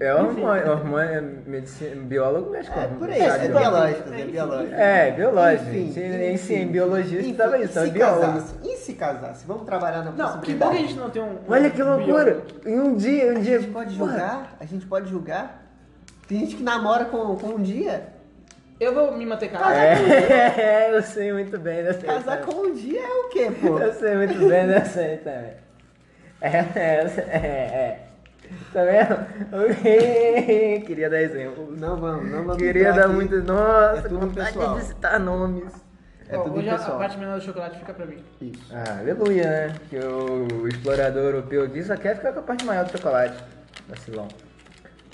É 0.00 0.14
hormônio, 0.14 0.70
hormônio 0.70 1.08
é 1.10 1.20
medicina, 1.20 1.96
biólogo 2.02 2.50
mexe 2.50 2.70
com 2.70 2.80
É, 2.80 2.86
por 2.88 3.08
aí, 3.10 3.20
sabe? 3.22 3.44
é 3.44 3.48
biológicas, 3.48 4.12
é 4.12 4.24
biológicas. 4.24 4.78
É, 4.78 5.10
biológico. 5.12 5.70
Enfim. 5.70 6.00
Em, 6.00 6.34
enfim. 6.34 6.54
em, 6.54 6.66
biologia 6.68 7.20
Enfim, 7.20 7.30
estava 7.30 7.58
isso, 7.58 7.78
é 7.78 7.84
se 7.84 7.90
biólogo. 7.90 8.20
casasse? 8.20 8.54
E 8.62 8.76
se 8.76 8.92
casasse? 8.94 9.46
Vamos 9.46 9.64
trabalhar 9.64 10.02
na 10.02 10.10
Não, 10.12 10.40
que 10.40 10.54
bom 10.54 10.66
possibilidade. 10.70 10.70
que 10.72 10.76
a 10.76 10.80
gente 10.86 10.96
não 10.98 11.10
tem 11.10 11.22
um. 11.22 11.38
Olha 11.48 11.70
que 11.70 11.82
um 11.82 11.96
loucura! 11.96 12.24
biólogo. 12.24 12.46
Em 12.66 12.80
um 12.80 12.96
dia, 12.96 13.32
um 13.32 13.36
A 13.36 13.40
dia. 13.40 13.60
gente 13.60 13.72
pode 13.72 13.96
porra, 13.96 14.10
julgar? 14.12 14.56
A 14.60 14.64
gente 14.66 14.86
pode 14.86 15.08
julgar? 15.10 15.62
Tem 16.28 16.40
gente 16.40 16.56
que 16.56 16.62
namora 16.62 17.04
com, 17.06 17.36
com 17.36 17.46
um 17.48 17.62
dia. 17.62 18.08
Eu 18.78 18.94
vou 18.94 19.16
me 19.16 19.24
manter 19.24 19.48
casado. 19.50 19.72
É, 19.74 20.90
eu 20.94 21.02
sei 21.02 21.32
muito 21.32 21.58
bem 21.58 21.82
dessa 21.82 22.00
aí 22.00 22.04
Casar 22.06 22.42
com 22.42 22.54
um 22.56 22.74
dia 22.74 23.00
é 23.00 23.08
o 23.10 23.28
quê, 23.30 23.50
pô? 23.60 23.78
Eu 23.78 23.92
sei 23.94 24.14
muito 24.16 24.38
bem 24.48 24.66
dessa 24.66 25.00
aí 25.00 25.16
também. 25.18 25.52
É, 26.42 26.58
é, 26.74 27.06
é, 27.28 27.38
é. 27.38 28.00
Tá 28.72 28.84
vendo? 28.84 29.26
Queria 30.86 31.08
dar 31.10 31.20
exemplo. 31.22 31.74
Não 31.76 31.96
vamos, 31.96 32.30
não 32.30 32.44
vamos. 32.44 32.56
Queria 32.58 32.92
dar 32.92 33.06
aqui. 33.06 33.14
muito. 33.14 33.42
Nossa, 33.42 33.98
É 33.98 34.02
tudo 34.08 34.28
pessoal. 34.34 34.74
de 34.76 34.84
citar 34.84 35.18
nomes. 35.18 35.72
É 36.28 36.36
tudo 36.36 36.58
Hoje 36.58 36.68
a- 36.68 36.74
a 36.74 36.78
pessoal. 36.78 36.98
parte 36.98 37.18
menor 37.18 37.38
do 37.38 37.44
chocolate 37.44 37.78
fica 37.78 37.94
pra 37.94 38.04
mim. 38.06 38.22
Isso. 38.40 38.72
Ah, 38.74 38.98
aleluia, 38.98 39.44
né? 39.44 39.74
Que 39.88 39.96
o 39.98 40.68
explorador 40.68 41.22
europeu 41.24 41.64
aqui 41.64 41.82
só 41.82 41.96
quer 41.96 42.16
ficar 42.16 42.32
com 42.32 42.40
a 42.40 42.42
parte 42.42 42.64
maior 42.64 42.84
do 42.84 42.92
chocolate. 42.92 43.42
Vacilão. 43.88 44.28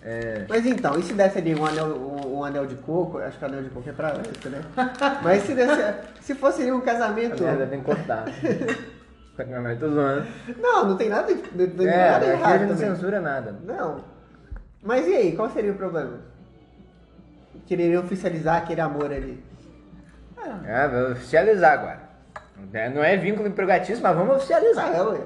É. 0.05 0.47
Mas 0.49 0.67
então, 0.67 0.99
e 0.99 1.03
se 1.03 1.13
desse 1.13 1.39
ali 1.39 1.55
um 1.55 1.65
anel, 1.65 1.87
um, 1.87 2.39
um 2.39 2.45
anel 2.45 2.67
de 2.67 2.75
coco? 2.77 3.19
Acho 3.19 3.39
que 3.39 3.45
o 3.45 3.49
anel 3.49 3.63
de 3.63 3.71
coco 3.71 3.89
é 3.89 3.93
pra 3.93 4.13
antes, 4.13 4.45
né? 4.51 4.61
Mas 5.23 5.43
se 5.45 5.55
desse, 5.55 5.95
se 6.21 6.35
fosse 6.35 6.63
ali 6.63 6.73
um 6.73 6.79
A 6.83 6.83
casamento. 6.83 7.43
merda 7.43 7.67
tem 7.67 7.79
que 7.81 7.85
cortar. 7.87 8.25
Tô 9.79 9.89
zoando. 9.89 10.27
Não, 10.59 10.89
não 10.89 10.97
tem 10.97 11.09
nada, 11.09 11.33
de, 11.35 11.41
de, 11.43 11.67
de 11.69 11.87
É, 11.87 12.11
nada 12.11 12.27
errado 12.27 12.61
não 12.63 12.69
também. 12.69 12.77
censura 12.91 13.21
nada. 13.21 13.55
Não. 13.65 14.05
Mas 14.83 15.07
e 15.07 15.15
aí, 15.15 15.37
qual 15.37 15.49
seria 15.51 15.71
o 15.73 15.77
problema? 15.77 16.19
Querer 17.67 17.97
oficializar 17.99 18.57
aquele 18.59 18.81
amor 18.81 19.13
ali. 19.13 19.43
É, 20.67 20.89
vou 20.89 21.13
oficializar 21.13 21.73
agora. 21.75 22.01
Não 22.93 23.03
é 23.03 23.17
vínculo 23.17 23.47
empregatício, 23.49 24.03
mas 24.03 24.17
vamos 24.17 24.33
Ah, 24.35 24.37
oficializar. 24.37 24.95
é, 24.95 25.03
ué. 25.03 25.21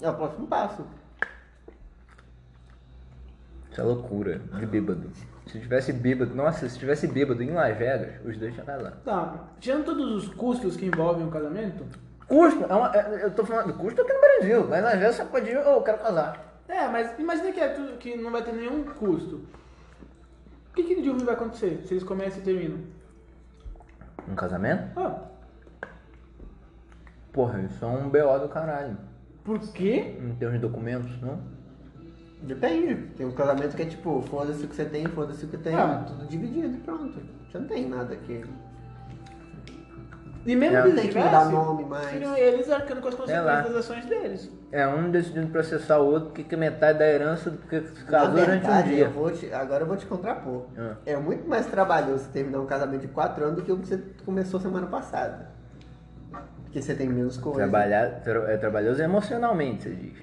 É 0.00 0.08
o 0.08 0.14
próximo 0.14 0.46
passo. 0.46 0.86
Isso 3.76 3.82
é 3.82 3.84
loucura 3.84 4.38
de 4.58 4.64
bêbado. 4.64 5.10
Se 5.46 5.60
tivesse 5.60 5.92
bêbado, 5.92 6.34
nossa, 6.34 6.66
se 6.66 6.78
tivesse 6.78 7.06
bêbado 7.06 7.42
em 7.42 7.50
Las 7.50 7.76
Vegas, 7.76 8.24
os 8.24 8.34
dois 8.38 8.54
tinham 8.54 8.64
casado. 8.64 8.96
Tá, 9.04 9.44
tirando 9.60 9.84
todos 9.84 10.14
os 10.24 10.28
custos 10.34 10.78
que 10.78 10.86
envolvem 10.86 11.26
um 11.26 11.30
casamento, 11.30 11.84
Custo, 12.26 12.64
é 12.64 12.74
uma- 12.74 12.90
é- 12.96 13.24
eu 13.26 13.30
tô 13.34 13.44
falando 13.44 13.74
custo 13.74 14.00
aqui 14.00 14.12
no 14.14 14.20
Brasil, 14.20 14.66
mas 14.66 14.82
às 14.82 14.98
vezes 14.98 15.16
você 15.16 15.24
pode 15.26 15.50
ir, 15.50 15.58
oh, 15.58 15.70
eu 15.74 15.82
quero 15.82 15.98
casar. 15.98 16.62
É, 16.66 16.88
mas 16.88 17.16
imagina 17.18 17.52
que, 17.52 17.60
é 17.60 17.68
tudo, 17.68 17.98
que 17.98 18.16
não 18.16 18.32
vai 18.32 18.42
ter 18.42 18.52
nenhum 18.52 18.82
custo. 18.82 19.42
O 20.70 20.74
que, 20.74 20.82
que 20.82 21.02
de 21.02 21.10
ruim 21.10 21.22
vai 21.24 21.34
acontecer 21.34 21.82
se 21.86 21.92
eles 21.92 22.02
começam 22.02 22.40
e 22.40 22.44
terminam? 22.44 22.78
Um 24.26 24.34
casamento? 24.34 24.98
Ah, 24.98 25.20
Porra, 27.30 27.60
isso 27.60 27.84
é 27.84 27.88
um 27.88 28.08
BO 28.08 28.38
do 28.40 28.48
caralho. 28.48 28.96
por 29.44 29.58
quê? 29.60 30.16
Em 30.18 30.34
termos 30.36 30.58
de 30.58 30.66
documentos, 30.66 31.20
não? 31.20 31.38
Depende. 32.46 32.94
Tem 33.16 33.26
um 33.26 33.32
casamento 33.32 33.74
que 33.76 33.82
é 33.82 33.86
tipo, 33.86 34.22
foda-se 34.22 34.64
o 34.64 34.68
que 34.68 34.76
você 34.76 34.84
tem, 34.84 35.04
foda-se 35.06 35.44
o 35.44 35.48
que 35.48 35.56
tem. 35.56 35.74
Ah. 35.74 36.04
Tudo 36.06 36.26
dividido 36.26 36.74
e 36.74 36.78
pronto. 36.80 37.20
Você 37.50 37.58
não 37.58 37.66
tem 37.66 37.88
nada 37.88 38.14
aqui. 38.14 38.44
E 40.46 40.54
mesmo 40.54 40.76
É. 40.76 40.82
que 40.82 40.92
Tem 40.92 41.08
que 41.08 41.18
mudar 41.18 41.50
nome, 41.50 41.84
seriam 42.08 42.36
eles 42.36 42.70
arcando 42.70 43.00
com 43.00 43.08
as 43.08 43.14
consequências 43.16 43.64
das 43.66 43.74
ações 43.76 44.06
deles. 44.06 44.48
É 44.70 44.86
um 44.86 45.10
decidindo 45.10 45.48
processar 45.48 45.98
o 45.98 46.06
outro 46.06 46.26
porque 46.28 46.44
que 46.44 46.54
metade 46.56 47.00
da 47.00 47.06
herança 47.08 47.50
porque 47.50 47.80
casou 48.08 48.34
Na 48.34 48.44
durante 48.44 48.64
um 48.70 48.82
dia. 48.84 49.04
eu 49.06 49.10
vou 49.10 49.30
te, 49.32 49.52
agora 49.52 49.82
eu 49.82 49.88
vou 49.88 49.96
te 49.96 50.06
contrapor. 50.06 50.66
Ah. 50.78 50.94
É 51.04 51.16
muito 51.16 51.48
mais 51.48 51.66
trabalhoso 51.66 52.28
terminar 52.28 52.60
um 52.60 52.66
casamento 52.66 53.00
de 53.00 53.08
4 53.08 53.42
anos 53.44 53.56
do 53.56 53.62
que 53.62 53.72
o 53.72 53.78
que 53.78 53.88
você 53.88 54.00
começou 54.24 54.60
semana 54.60 54.86
passada. 54.86 55.50
Porque 56.62 56.80
você 56.80 56.94
tem 56.94 57.08
menos 57.08 57.36
coisa. 57.36 57.58
Trabalhar, 57.58 58.20
tra- 58.20 58.48
é 58.52 58.56
trabalhoso 58.56 59.02
emocionalmente, 59.02 59.82
você 59.82 59.90
diz. 59.96 60.18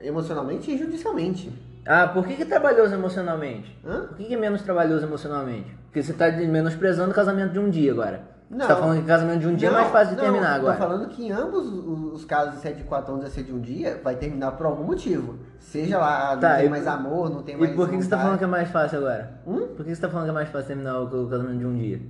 Emocionalmente 0.00 0.70
e 0.70 0.78
judicialmente. 0.78 1.52
Ah, 1.86 2.06
por 2.08 2.26
que, 2.26 2.34
que 2.36 2.42
é 2.42 2.46
trabalhoso 2.46 2.92
emocionalmente? 2.94 3.76
Hã? 3.84 4.00
Por 4.06 4.16
que, 4.16 4.24
que 4.24 4.34
é 4.34 4.36
menos 4.38 4.62
trabalhoso 4.62 5.04
emocionalmente? 5.06 5.74
Porque 5.86 6.02
você 6.02 6.12
tá 6.12 6.28
de- 6.28 6.46
menosprezando 6.46 7.10
o 7.10 7.14
casamento 7.14 7.52
de 7.52 7.58
um 7.58 7.70
dia 7.70 7.90
agora. 7.92 8.20
Não. 8.50 8.60
Você 8.60 8.68
tá 8.68 8.76
falando 8.76 9.00
que 9.00 9.06
casamento 9.06 9.40
de 9.40 9.46
um 9.48 9.54
dia 9.54 9.68
é 9.68 9.70
Não, 9.70 9.78
mais 9.78 9.90
fácil 9.90 10.10
de 10.10 10.16
não, 10.16 10.24
terminar 10.24 10.50
Tô 10.54 10.60
agora. 10.60 10.76
falando 10.76 11.08
que 11.08 11.26
em 11.26 11.32
ambos 11.32 11.66
os 11.66 11.98
os 12.18 12.24
casos, 12.24 12.64
é 12.64 12.72
de 12.72 12.82
4 12.84 13.12
anos 13.14 13.26
e 13.26 13.30
se 13.30 13.40
é 13.40 13.42
de 13.42 13.52
um 13.52 13.60
dia, 13.60 14.00
vai 14.02 14.16
terminar 14.16 14.52
por 14.52 14.66
algum 14.66 14.84
motivo. 14.84 15.36
Seja 15.58 15.98
lá, 15.98 16.32
não 16.34 16.40
Tá, 16.40 16.56
tem 16.56 16.66
e- 16.66 16.68
mais 16.70 16.86
amor, 16.86 17.30
não 17.30 17.42
tem 17.42 17.54
E 17.54 17.58
mais. 17.58 17.74
por 17.74 17.88
que, 17.88 17.96
que 17.96 18.02
você 18.04 18.08
tá 18.10 18.18
falando 18.18 18.38
que 18.38 18.44
é 18.44 18.46
mais 18.48 18.70
fácil 18.70 18.98
agora? 18.98 19.30
Hum? 19.46 19.66
Por 19.76 19.84
que 19.84 19.94
você 19.94 20.00
tá 20.00 20.08
falando 20.08 20.24
que 20.24 20.30
é 20.30 20.34
mais 20.34 20.48
fácil 20.48 20.66
terminar 20.68 20.98
o 21.00 21.28
casamento 21.28 21.58
de 21.58 21.66
um 21.66 21.76
dia? 21.76 22.00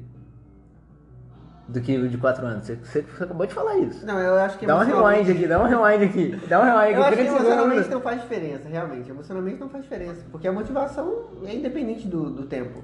Do 1.69 1.81
que 1.83 1.97
o 1.99 2.09
de 2.09 2.17
quatro 2.17 2.47
anos? 2.47 2.65
Você, 2.67 2.77
você- 2.77 3.03
você 3.03 3.25
acabou 3.25 3.47
de 3.47 3.53
falar 3.53 3.77
isso. 3.77 4.05
Não, 4.07 4.19
eu 4.19 4.35
acho 4.41 4.59
que 4.59 4.65
Dá 4.67 4.75
um 4.77 4.79
rewind 4.79 5.31
aqui, 5.31 5.47
dá 5.47 5.61
um 5.63 5.67
rewind 5.67 6.03
aqui. 6.09 6.41
Dá 6.49 6.61
um 6.61 6.65
rewind 6.65 6.97
Eu 6.97 7.03
acho 7.03 7.13
aqui, 7.13 7.17
que 7.17 7.17
30 7.17 7.31
emocionalmente 7.31 7.69
segundos. 7.85 7.91
não 7.91 8.01
faz 8.01 8.23
diferença, 8.23 8.69
realmente. 8.69 9.11
Emocionalmente 9.11 9.61
não 9.61 9.69
faz 9.69 9.83
diferença. 9.85 10.23
Porque 10.33 10.49
a 10.49 10.53
motivação 10.53 11.25
é 11.45 11.55
independente 11.55 12.07
do, 12.09 12.31
do 12.31 12.45
tempo. 12.47 12.83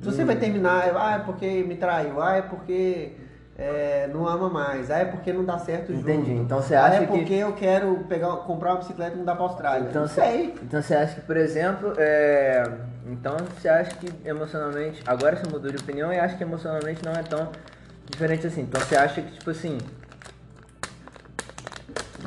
Se 0.00 0.08
Hum. 0.08 0.12
você 0.12 0.24
vai 0.24 0.36
terminar, 0.36 0.92
ah, 0.94 1.14
é 1.14 1.18
porque 1.20 1.64
me 1.66 1.74
traiu, 1.76 2.20
ah, 2.22 2.36
é 2.36 2.42
porque 2.42 3.12
é, 3.56 4.08
não 4.12 4.28
ama 4.28 4.48
mais, 4.48 4.90
ah, 4.90 4.98
é 4.98 5.04
porque 5.06 5.32
não 5.32 5.44
dá 5.44 5.58
certo 5.58 5.92
junto. 5.92 6.08
Entendi. 6.08 6.32
Então 6.32 6.60
você 6.62 6.74
ah, 6.76 6.84
acha 6.84 6.96
é 7.02 7.06
que- 7.06 7.06
porque 7.18 7.34
eu 7.34 7.52
quero 7.54 7.96
pegar, 8.08 8.28
comprar 8.46 8.72
uma 8.72 8.78
bicicleta 8.78 9.16
e 9.16 9.18
mudar 9.18 9.34
pra 9.34 9.44
Austrália. 9.44 9.88
Então 9.88 10.02
não 10.02 10.08
sei. 10.08 10.54
então 10.62 10.80
você 10.82 10.94
acha 10.94 11.14
que, 11.16 11.22
por 11.22 11.36
exemplo, 11.36 11.92
é... 11.96 12.62
então 13.08 13.36
você 13.38 13.68
acha 13.68 13.94
que 13.96 14.08
emocionalmente, 14.28 15.02
agora 15.06 15.36
você 15.36 15.48
mudou 15.50 15.70
de 15.70 15.76
opinião 15.78 16.12
e 16.12 16.18
acha 16.18 16.36
que 16.36 16.42
emocionalmente 16.42 17.04
não 17.04 17.12
é 17.12 17.22
tão 17.22 17.50
diferente 18.10 18.46
assim. 18.46 18.62
Então 18.62 18.80
você 18.80 18.96
acha 18.96 19.20
que, 19.22 19.32
tipo 19.32 19.50
assim, 19.50 19.78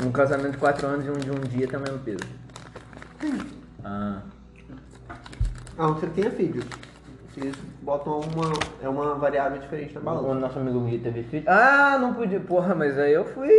um 0.03 0.11
casamento 0.11 0.51
de 0.53 0.57
quatro 0.57 0.87
anos 0.87 1.05
e 1.05 1.09
um 1.09 1.13
de 1.17 1.31
um 1.31 1.39
dia 1.41 1.67
tem 1.67 1.77
o 1.79 1.81
mesmo 1.81 1.99
peso? 1.99 2.19
Ah, 3.83 4.21
Ah, 5.77 5.87
você 5.87 6.07
tenha 6.07 6.31
filhos. 6.31 6.65
Vocês 7.33 7.55
botam 7.81 8.19
uma, 8.19 8.51
é 8.83 8.89
uma 8.89 9.15
variável 9.15 9.57
diferente 9.57 9.93
na 9.95 10.01
o 10.01 10.03
balança. 10.03 10.33
nosso 10.35 10.59
amigo 10.59 10.81
Gui 10.81 10.99
teve 10.99 11.23
filho. 11.23 11.45
Ah, 11.47 11.97
não 11.99 12.13
podia. 12.13 12.39
Porra, 12.41 12.75
mas 12.75 12.97
aí 12.99 13.13
eu 13.13 13.23
fui. 13.23 13.49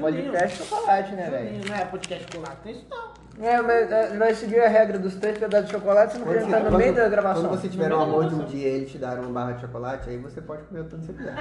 Podcast 0.00 0.64
chocolate, 0.64 1.12
né, 1.14 1.28
velho? 1.28 1.68
Não 1.68 1.74
é 1.76 1.84
podcast 1.84 2.26
chocolate, 2.32 2.56
tem 2.62 2.72
isso 2.72 2.86
não. 2.88 3.07
É, 3.40 3.62
mas 3.62 3.90
é, 3.92 4.16
vai 4.16 4.34
seguir 4.34 4.58
a 4.60 4.68
regra 4.68 4.98
dos 4.98 5.14
três 5.14 5.38
pedaços 5.38 5.66
de 5.66 5.72
chocolate, 5.72 6.12
você 6.14 6.18
não 6.18 6.26
pode 6.26 6.38
estar 6.44 6.60
no 6.60 6.76
meio 6.76 6.94
da 6.94 7.08
gravação. 7.08 7.42
quando 7.44 7.60
você 7.60 7.68
tiver 7.68 7.94
um 7.94 8.00
amor 8.00 8.28
de 8.28 8.34
um 8.34 8.44
dia 8.44 8.68
e 8.68 8.70
ele 8.74 8.86
te 8.86 8.98
dar 8.98 9.18
uma 9.20 9.28
barra 9.30 9.52
de 9.52 9.60
chocolate, 9.60 10.10
aí 10.10 10.16
você 10.18 10.40
pode 10.40 10.62
comer 10.64 10.80
o 10.80 10.84
tanto 10.84 11.00
que 11.02 11.06
você 11.06 11.12
quiser. 11.12 11.34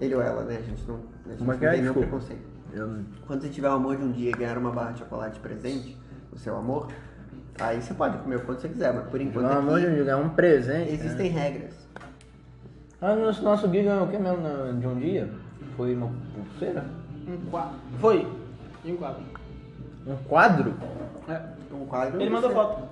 Ele 0.00 0.14
ou 0.16 0.22
ela, 0.22 0.42
né? 0.42 0.56
A 0.58 0.62
gente 0.62 0.82
não, 0.88 0.96
a 1.26 1.28
gente 1.30 1.42
é 1.42 1.44
não 1.46 1.52
é? 1.52 1.56
tem 1.56 1.68
nenhum 1.70 1.82
Desculpa. 1.92 2.08
preconceito. 2.08 2.42
Eu- 2.72 3.04
Quando 3.26 3.42
você 3.42 3.48
tiver 3.50 3.68
o 3.68 3.72
amor 3.72 3.96
de 3.96 4.02
um 4.02 4.10
dia 4.10 4.30
e 4.30 4.32
ganhar 4.32 4.58
uma 4.58 4.72
barra 4.72 4.90
de 4.92 4.98
chocolate 4.98 5.34
de 5.34 5.40
presente, 5.40 5.96
o 6.32 6.38
seu 6.38 6.56
amor, 6.56 6.88
aí 7.60 7.80
você 7.80 7.94
pode 7.94 8.18
comer 8.18 8.36
o 8.36 8.40
quanto 8.40 8.60
você 8.62 8.68
quiser, 8.68 8.92
mas 8.92 9.06
por 9.08 9.20
enquanto 9.20 9.46
Pelo 9.46 9.58
amor 9.58 9.78
de 9.78 9.86
aqui 9.86 9.94
Deus, 9.94 10.08
é 10.08 10.16
um 10.16 10.28
presente. 10.30 10.92
existem 10.92 11.30
regras. 11.30 11.72
Ah, 13.00 13.14
nosso, 13.14 13.44
nosso 13.44 13.68
Gui 13.68 13.82
ganhou 13.84 14.06
o 14.06 14.08
que 14.08 14.18
mesmo 14.18 14.80
de 14.80 14.86
um 14.88 14.98
dia? 14.98 15.30
Foi 15.76 15.94
uma 15.94 16.10
pulseira? 16.34 16.84
Um 17.28 17.48
quadro. 17.50 17.76
Foi. 18.00 18.26
E 18.84 18.92
um 18.92 18.96
quadro. 18.96 19.22
Um 20.06 20.16
quadro? 20.16 20.74
É. 21.28 21.40
Um 21.74 21.86
quadro. 21.86 22.20
Ele 22.20 22.30
mandou 22.30 22.50
foto. 22.50 22.82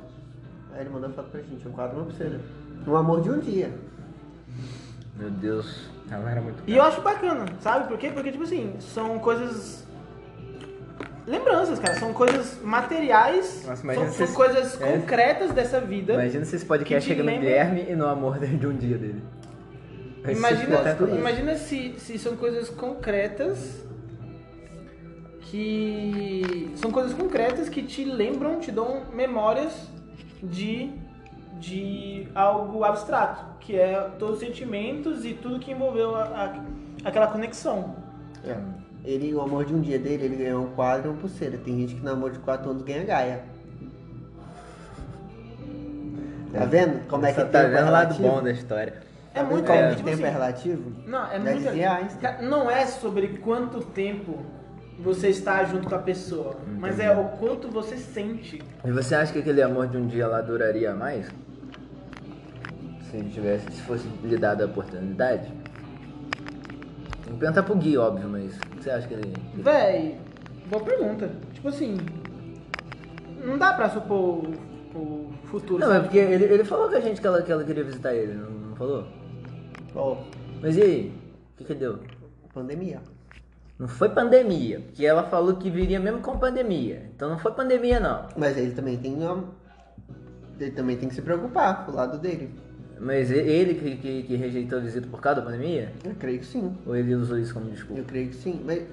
Aí 0.74 0.80
ele 0.80 0.90
mandou 0.90 1.10
foto 1.10 1.28
pra 1.30 1.40
gente, 1.42 1.68
um 1.68 1.72
quadro 1.72 1.96
e 1.96 2.00
uma 2.00 2.06
pulseira. 2.06 2.40
Um 2.86 2.96
amor 2.96 3.20
de 3.20 3.30
um 3.30 3.38
dia. 3.38 3.70
Meu 5.16 5.30
Deus, 5.30 5.88
ela 6.10 6.30
era 6.30 6.40
muito 6.40 6.62
E 6.66 6.74
eu 6.76 6.82
acho 6.82 7.00
bacana, 7.02 7.44
sabe 7.60 7.86
por 7.86 7.98
quê? 7.98 8.10
Porque, 8.10 8.32
tipo 8.32 8.44
assim, 8.44 8.74
são 8.80 9.18
coisas. 9.18 9.86
Lembranças, 11.26 11.78
cara. 11.78 11.94
São 12.00 12.12
coisas 12.12 12.58
materiais. 12.62 13.64
Nossa, 13.66 13.84
imagina 13.84 14.10
são, 14.10 14.26
são 14.26 14.34
coisas 14.34 14.80
é. 14.80 14.92
concretas 14.98 15.52
dessa 15.52 15.80
vida. 15.80 16.14
Imagina 16.14 16.44
se 16.44 16.56
esse 16.56 16.64
podcast 16.66 17.06
Que 17.08 17.14
te 17.14 17.16
chega 17.18 17.22
no 17.22 17.30
lembra- 17.30 17.48
Guilherme 17.48 17.86
e 17.88 17.94
no 17.94 18.06
amor 18.06 18.38
de 18.40 18.66
um 18.66 18.76
dia 18.76 18.98
dele. 18.98 19.22
Vai 20.24 20.34
ser 20.34 20.38
Imagina, 20.40 20.74
espetacular. 20.76 21.16
imagina 21.18 21.56
se, 21.56 21.94
se 21.98 22.18
são 22.18 22.36
coisas 22.36 22.68
concretas 22.70 23.84
que. 25.52 26.72
São 26.76 26.90
coisas 26.90 27.12
concretas 27.12 27.68
que 27.68 27.82
te 27.82 28.04
lembram, 28.04 28.58
te 28.58 28.72
dão 28.72 29.02
memórias 29.12 29.86
de, 30.42 30.90
de 31.60 32.26
algo 32.34 32.82
abstrato, 32.84 33.44
que 33.60 33.76
é 33.78 34.00
todos 34.18 34.36
os 34.36 34.40
sentimentos 34.40 35.24
e 35.26 35.34
tudo 35.34 35.60
que 35.60 35.70
envolveu 35.70 36.14
a- 36.16 36.22
a- 36.24 37.08
aquela 37.08 37.26
conexão. 37.26 37.94
É. 38.44 38.56
Ele, 39.04 39.34
o 39.34 39.40
amor 39.42 39.64
de 39.64 39.74
um 39.74 39.80
dia 39.80 39.98
dele, 39.98 40.24
ele 40.24 40.36
ganhou 40.36 40.64
um 40.64 40.70
quadro 40.70 41.08
e 41.08 41.10
uma 41.12 41.20
pulseira. 41.20 41.58
Tem 41.58 41.76
gente 41.80 41.96
que 41.96 42.00
no 42.00 42.12
amor 42.12 42.30
de 42.30 42.38
4 42.38 42.70
anos 42.70 42.82
ganha 42.82 43.04
gaia. 43.04 43.44
Tá 46.52 46.64
vendo? 46.64 47.06
Como 47.08 47.26
é 47.26 47.32
que 47.32 47.44
tá 47.44 47.60
é 47.60 47.68
vendo 47.68 47.88
o 47.88 47.90
lado 47.90 48.14
bom 48.22 48.42
da 48.42 48.52
história. 48.52 49.02
É 49.34 49.42
muito 49.42 49.66
como 49.66 49.78
é, 49.78 49.90
tipo 49.90 50.02
tempo 50.02 50.14
assim, 50.14 50.24
é 50.24 50.30
relativo? 50.30 50.92
Não, 51.06 51.26
é 51.32 51.38
muito. 51.38 51.68
Einstein. 51.68 52.42
Não 52.48 52.70
é 52.70 52.86
sobre 52.86 53.28
quanto 53.38 53.80
tempo 53.80 54.38
você 55.02 55.28
está 55.28 55.64
junto 55.64 55.88
com 55.88 55.94
a 55.94 55.98
pessoa, 55.98 56.56
mas 56.78 57.00
é 57.00 57.10
o 57.10 57.24
quanto 57.38 57.68
você 57.68 57.96
sente. 57.96 58.62
E 58.84 58.90
você 58.90 59.14
acha 59.14 59.32
que 59.32 59.40
aquele 59.40 59.60
amor 59.60 59.88
de 59.88 59.96
um 59.96 60.06
dia 60.06 60.26
lá 60.26 60.40
duraria 60.40 60.94
mais? 60.94 61.26
Se 63.10 63.16
ele 63.16 63.30
tivesse, 63.30 63.70
se 63.72 63.82
fosse 63.82 64.06
lhe 64.22 64.36
dada 64.36 64.64
a 64.64 64.66
oportunidade? 64.66 65.52
Tem 67.24 67.34
que 67.34 67.38
perguntar 67.38 67.62
pro 67.64 67.76
Gui, 67.76 67.96
óbvio, 67.98 68.28
mas 68.28 68.58
você 68.76 68.90
acha 68.90 69.08
que 69.08 69.14
ele. 69.14 69.34
Véi, 69.54 70.18
boa 70.70 70.82
pergunta. 70.84 71.30
Tipo 71.52 71.68
assim, 71.68 71.96
não 73.44 73.58
dá 73.58 73.72
pra 73.72 73.90
supor 73.90 74.44
o 74.94 75.30
futuro. 75.44 75.80
Não, 75.80 75.88
é 75.88 75.94
sabe? 75.94 76.04
porque 76.06 76.18
ele, 76.18 76.44
ele 76.44 76.64
falou 76.64 76.88
com 76.88 76.96
a 76.96 77.00
gente 77.00 77.20
que 77.20 77.26
ela, 77.26 77.42
que 77.42 77.50
ela 77.50 77.64
queria 77.64 77.84
visitar 77.84 78.14
ele, 78.14 78.34
não, 78.34 78.50
não 78.50 78.76
falou? 78.76 79.06
Ó, 79.94 80.16
Mas 80.62 80.76
e 80.76 80.82
aí? 80.82 81.12
O 81.54 81.58
que 81.58 81.64
que 81.64 81.74
deu? 81.74 81.98
pandemia. 82.54 83.00
Não 83.82 83.88
foi 83.88 84.08
pandemia, 84.10 84.78
porque 84.78 85.04
ela 85.04 85.24
falou 85.24 85.56
que 85.56 85.68
viria 85.68 85.98
mesmo 85.98 86.20
com 86.20 86.38
pandemia. 86.38 87.10
Então 87.16 87.28
não 87.28 87.36
foi 87.36 87.50
pandemia 87.50 87.98
não. 87.98 88.28
Mas 88.36 88.56
ele 88.56 88.70
também 88.70 88.96
tem. 88.96 89.18
Ele 90.60 90.70
também 90.70 90.96
tem 90.96 91.08
que 91.08 91.16
se 91.16 91.20
preocupar 91.20 91.84
pro 91.84 91.92
lado 91.92 92.16
dele. 92.16 92.54
Mas 93.00 93.28
ele 93.32 93.74
que, 93.74 93.96
que, 93.96 94.22
que 94.22 94.36
rejeitou 94.36 94.78
a 94.78 94.82
visita 94.82 95.08
por 95.08 95.20
causa 95.20 95.40
da 95.40 95.46
pandemia? 95.46 95.92
Eu 96.04 96.14
creio 96.14 96.38
que 96.38 96.46
sim. 96.46 96.78
Ou 96.86 96.94
ele 96.94 97.12
usou 97.16 97.36
isso 97.36 97.52
como 97.52 97.68
desculpa? 97.72 98.00
Eu 98.00 98.04
creio 98.04 98.28
que 98.28 98.36
sim. 98.36 98.62
Mas 98.64 98.84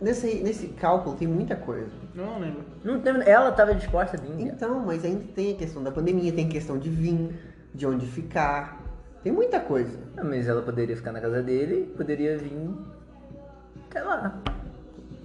nesse, 0.00 0.36
nesse 0.36 0.68
cálculo 0.68 1.14
tem 1.14 1.28
muita 1.28 1.54
coisa. 1.54 1.92
Não 2.14 2.40
lembro. 2.40 2.64
Não 2.82 3.00
tem, 3.00 3.12
ela 3.26 3.50
estava 3.50 3.74
disposta 3.74 4.16
a 4.16 4.20
vir. 4.20 4.46
Então, 4.46 4.80
mas 4.80 5.04
ainda 5.04 5.24
tem 5.34 5.52
a 5.52 5.56
questão 5.56 5.82
da 5.82 5.90
pandemia, 5.90 6.32
tem 6.32 6.46
a 6.46 6.50
questão 6.50 6.78
de 6.78 6.88
vir, 6.88 7.38
de 7.74 7.86
onde 7.86 8.06
ficar. 8.06 8.82
Tem 9.22 9.30
muita 9.30 9.60
coisa. 9.60 9.98
Ah, 10.16 10.24
Mas 10.24 10.48
ela 10.48 10.62
poderia 10.62 10.96
ficar 10.96 11.12
na 11.12 11.20
casa 11.20 11.42
dele, 11.42 11.92
poderia 11.94 12.38
vir. 12.38 12.96
Sei 13.92 14.02
lá. 14.02 14.38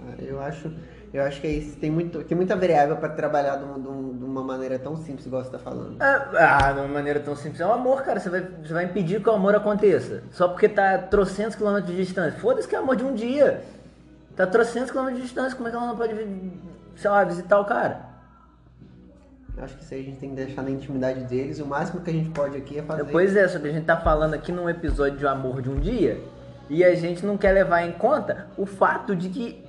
Ah, 0.00 0.22
Eu 0.22 0.40
acho, 0.40 0.70
eu 1.12 1.22
acho 1.22 1.40
que 1.40 1.46
é 1.46 1.50
isso. 1.50 1.76
Tem, 1.76 1.90
muito, 1.90 2.22
tem 2.24 2.36
muita 2.36 2.56
variável 2.56 2.96
para 2.96 3.08
trabalhar 3.10 3.56
de, 3.56 3.64
de 3.64 4.14
de 4.18 4.24
uma 4.24 4.42
maneira 4.42 4.78
tão 4.78 4.96
simples, 4.96 5.26
igual 5.26 5.44
você 5.44 5.50
tá 5.50 5.58
falando. 5.58 5.96
Ah, 6.00 6.30
ah, 6.62 6.72
de 6.72 6.80
uma 6.80 6.88
maneira 6.88 7.20
tão 7.20 7.36
simples. 7.36 7.60
É 7.60 7.66
o 7.66 7.72
amor, 7.72 8.02
cara. 8.02 8.18
Você 8.20 8.30
vai, 8.30 8.40
você 8.40 8.72
vai 8.72 8.84
impedir 8.84 9.22
que 9.22 9.28
o 9.28 9.32
amor 9.32 9.54
aconteça. 9.54 10.22
Só 10.30 10.48
porque 10.48 10.68
tá 10.68 10.94
a 10.94 10.98
trocentos 10.98 11.54
quilômetros 11.54 11.94
de 11.94 12.04
distância. 12.04 12.38
Foda-se 12.40 12.66
que 12.66 12.74
é 12.74 12.78
amor 12.78 12.96
de 12.96 13.04
um 13.04 13.14
dia. 13.14 13.62
Tá 14.36 14.44
a 14.44 14.46
trocentos 14.46 14.90
quilômetros 14.90 15.20
de 15.20 15.26
distância. 15.28 15.56
Como 15.56 15.68
é 15.68 15.70
que 15.70 15.76
ela 15.76 15.86
não 15.86 15.96
pode, 15.96 16.14
sei 16.96 17.10
lá, 17.10 17.24
visitar 17.24 17.60
o 17.60 17.64
cara? 17.64 18.14
Eu 19.56 19.64
acho 19.64 19.76
que 19.76 19.84
isso 19.84 19.94
aí 19.94 20.00
a 20.00 20.04
gente 20.04 20.18
tem 20.18 20.30
que 20.30 20.36
deixar 20.36 20.62
na 20.62 20.70
intimidade 20.70 21.20
deles. 21.24 21.60
O 21.60 21.66
máximo 21.66 22.00
que 22.00 22.10
a 22.10 22.12
gente 22.12 22.30
pode 22.30 22.56
aqui 22.56 22.78
é 22.78 22.82
fazer. 22.82 23.04
Pois 23.04 23.36
é, 23.36 23.46
só 23.46 23.58
que 23.58 23.68
a 23.68 23.72
gente 23.72 23.84
tá 23.84 23.96
falando 23.96 24.34
aqui 24.34 24.50
num 24.50 24.68
episódio 24.68 25.18
de 25.18 25.26
amor 25.26 25.62
de 25.62 25.70
um 25.70 25.78
dia. 25.78 26.20
E 26.68 26.82
a 26.84 26.94
gente 26.94 27.24
não 27.24 27.36
quer 27.36 27.52
levar 27.52 27.82
em 27.82 27.92
conta 27.92 28.48
o 28.56 28.64
fato 28.66 29.14
de 29.14 29.28
que. 29.28 29.64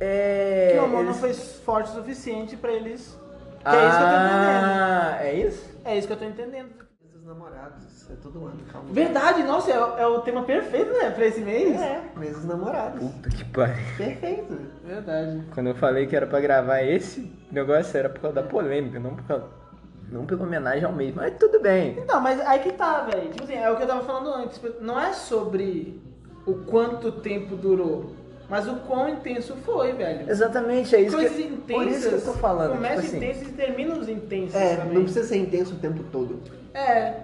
É, 0.00 0.70
que 0.72 0.78
o 0.78 0.84
amor 0.84 1.04
não 1.04 1.10
eles- 1.10 1.20
foi 1.20 1.32
forte 1.34 1.90
o 1.90 1.94
suficiente 1.94 2.56
pra 2.56 2.72
eles. 2.72 3.18
Que 3.60 3.74
é 3.74 3.88
isso 3.88 3.96
que 3.98 4.02
eu 4.04 4.08
tô 4.08 4.14
entendendo. 4.14 4.64
Ah, 4.64 5.16
é 5.20 5.34
isso? 5.34 5.76
É 5.84 5.98
isso 5.98 6.06
que 6.06 6.12
eu 6.12 6.16
tô 6.18 6.24
entendendo. 6.24 6.68
Os 7.16 7.24
namorados, 7.24 8.10
é 8.10 8.14
todo 8.22 8.46
ano, 8.46 8.58
calma. 8.70 8.88
Verdade, 8.92 9.42
nossa, 9.42 9.72
é, 9.72 9.78
o- 9.84 9.98
é 9.98 10.06
o 10.06 10.20
tema 10.20 10.42
perfeito, 10.44 10.92
né? 10.92 11.10
Pra 11.10 11.26
esse 11.26 11.40
mês. 11.40 11.80
É, 11.80 12.02
meses 12.16 12.44
namorados. 12.44 13.00
Puta 13.00 13.28
que 13.30 13.44
pariu. 13.46 13.74
Perfeito. 13.96 14.56
Verdade. 14.84 15.42
Quando 15.52 15.68
eu 15.68 15.74
falei 15.74 16.06
que 16.06 16.14
era 16.14 16.26
pra 16.26 16.38
gravar 16.38 16.82
esse 16.82 17.32
negócio, 17.50 17.96
era 17.98 18.08
por 18.08 18.20
causa 18.20 18.36
da 18.36 18.42
polêmica, 18.46 19.00
não 19.00 19.16
por 19.16 19.24
causa. 19.24 19.44
Não 20.08 20.24
pela 20.24 20.44
homenagem 20.44 20.84
ao 20.84 20.92
mês. 20.92 21.12
Mas 21.14 21.34
tudo 21.36 21.58
bem. 21.60 21.98
Então, 21.98 22.20
mas 22.20 22.38
aí 22.46 22.60
que 22.60 22.72
tá, 22.74 23.00
velho. 23.00 23.28
Tipo 23.30 23.42
assim, 23.42 23.54
é 23.56 23.68
o 23.68 23.76
que 23.76 23.82
eu 23.82 23.88
tava 23.88 24.04
falando 24.04 24.28
antes. 24.34 24.60
Não 24.80 25.00
é 25.00 25.12
sobre 25.12 26.00
o 26.46 26.54
quanto 26.54 27.10
tempo 27.12 27.56
durou, 27.56 28.12
mas 28.48 28.68
o 28.68 28.76
quão 28.76 29.08
intenso 29.08 29.56
foi, 29.64 29.92
velho. 29.92 30.30
Exatamente, 30.30 30.94
é 30.94 31.00
isso 31.02 31.16
Coisas 31.16 31.36
que, 31.36 31.42
intensas. 31.42 31.66
por 31.76 31.86
isso 31.88 32.08
que 32.08 32.14
eu 32.14 32.20
tô 32.22 32.32
falando. 32.34 32.72
Começa 32.72 33.02
tipo 33.02 33.06
assim. 33.08 33.16
intensos 33.16 33.48
e 33.48 33.52
termina 33.52 33.94
os 33.96 34.08
intensos 34.08 34.54
É, 34.54 34.76
também. 34.76 34.94
não 34.94 35.02
precisa 35.02 35.26
ser 35.26 35.36
intenso 35.38 35.74
o 35.74 35.78
tempo 35.78 36.04
todo. 36.12 36.38
É. 36.72 37.14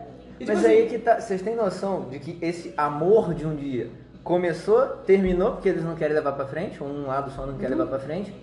E, 0.40 0.44
tipo 0.44 0.52
Mas 0.52 0.64
assim, 0.64 0.74
aí 0.74 0.88
que 0.88 0.98
tá. 0.98 1.20
Vocês 1.20 1.40
têm 1.40 1.54
noção 1.54 2.08
de 2.10 2.18
que 2.18 2.36
esse 2.44 2.74
amor 2.76 3.32
de 3.34 3.46
um 3.46 3.54
dia 3.54 3.88
começou, 4.24 4.82
terminou, 5.06 5.52
porque 5.52 5.68
eles 5.68 5.84
não 5.84 5.94
querem 5.94 6.14
levar 6.14 6.32
pra 6.32 6.46
frente, 6.46 6.82
um 6.82 7.06
lado 7.06 7.30
só 7.30 7.46
não 7.46 7.56
quer 7.56 7.68
levar 7.68 7.86
pra 7.86 7.98
frente. 8.00 8.34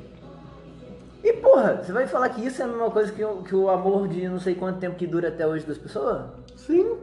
E 1.22 1.34
porra, 1.34 1.82
você 1.84 1.92
vai 1.92 2.08
falar 2.08 2.30
que 2.30 2.46
isso 2.46 2.62
é 2.62 2.66
a 2.66 2.68
mesma 2.70 2.90
coisa 2.90 3.12
que 3.12 3.24
o, 3.24 3.44
que 3.44 3.54
o 3.54 3.70
amor 3.70 4.08
de 4.08 4.28
não 4.30 4.40
sei 4.40 4.56
quanto 4.56 4.80
tempo 4.80 4.96
que 4.96 5.06
dura 5.06 5.28
até 5.28 5.46
hoje 5.46 5.66
das 5.66 5.78
pessoas? 5.78 6.22
Sim. 6.56 6.96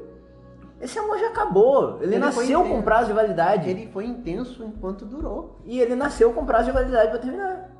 Esse 0.80 0.98
amor 0.98 1.18
já 1.18 1.28
acabou. 1.28 1.96
Ele, 2.02 2.14
Ele 2.14 2.18
nasceu 2.18 2.62
com 2.64 2.82
prazo 2.82 3.06
de 3.06 3.12
validade. 3.14 3.70
Ele 3.70 3.88
foi 3.92 4.04
intenso 4.04 4.62
enquanto 4.64 5.04
durou. 5.06 5.56
E 5.64 5.80
ele 5.80 5.94
nasceu 5.94 6.32
com 6.32 6.44
prazo 6.44 6.66
de 6.66 6.72
validade 6.72 7.10
pra 7.10 7.18
terminar. 7.18 7.70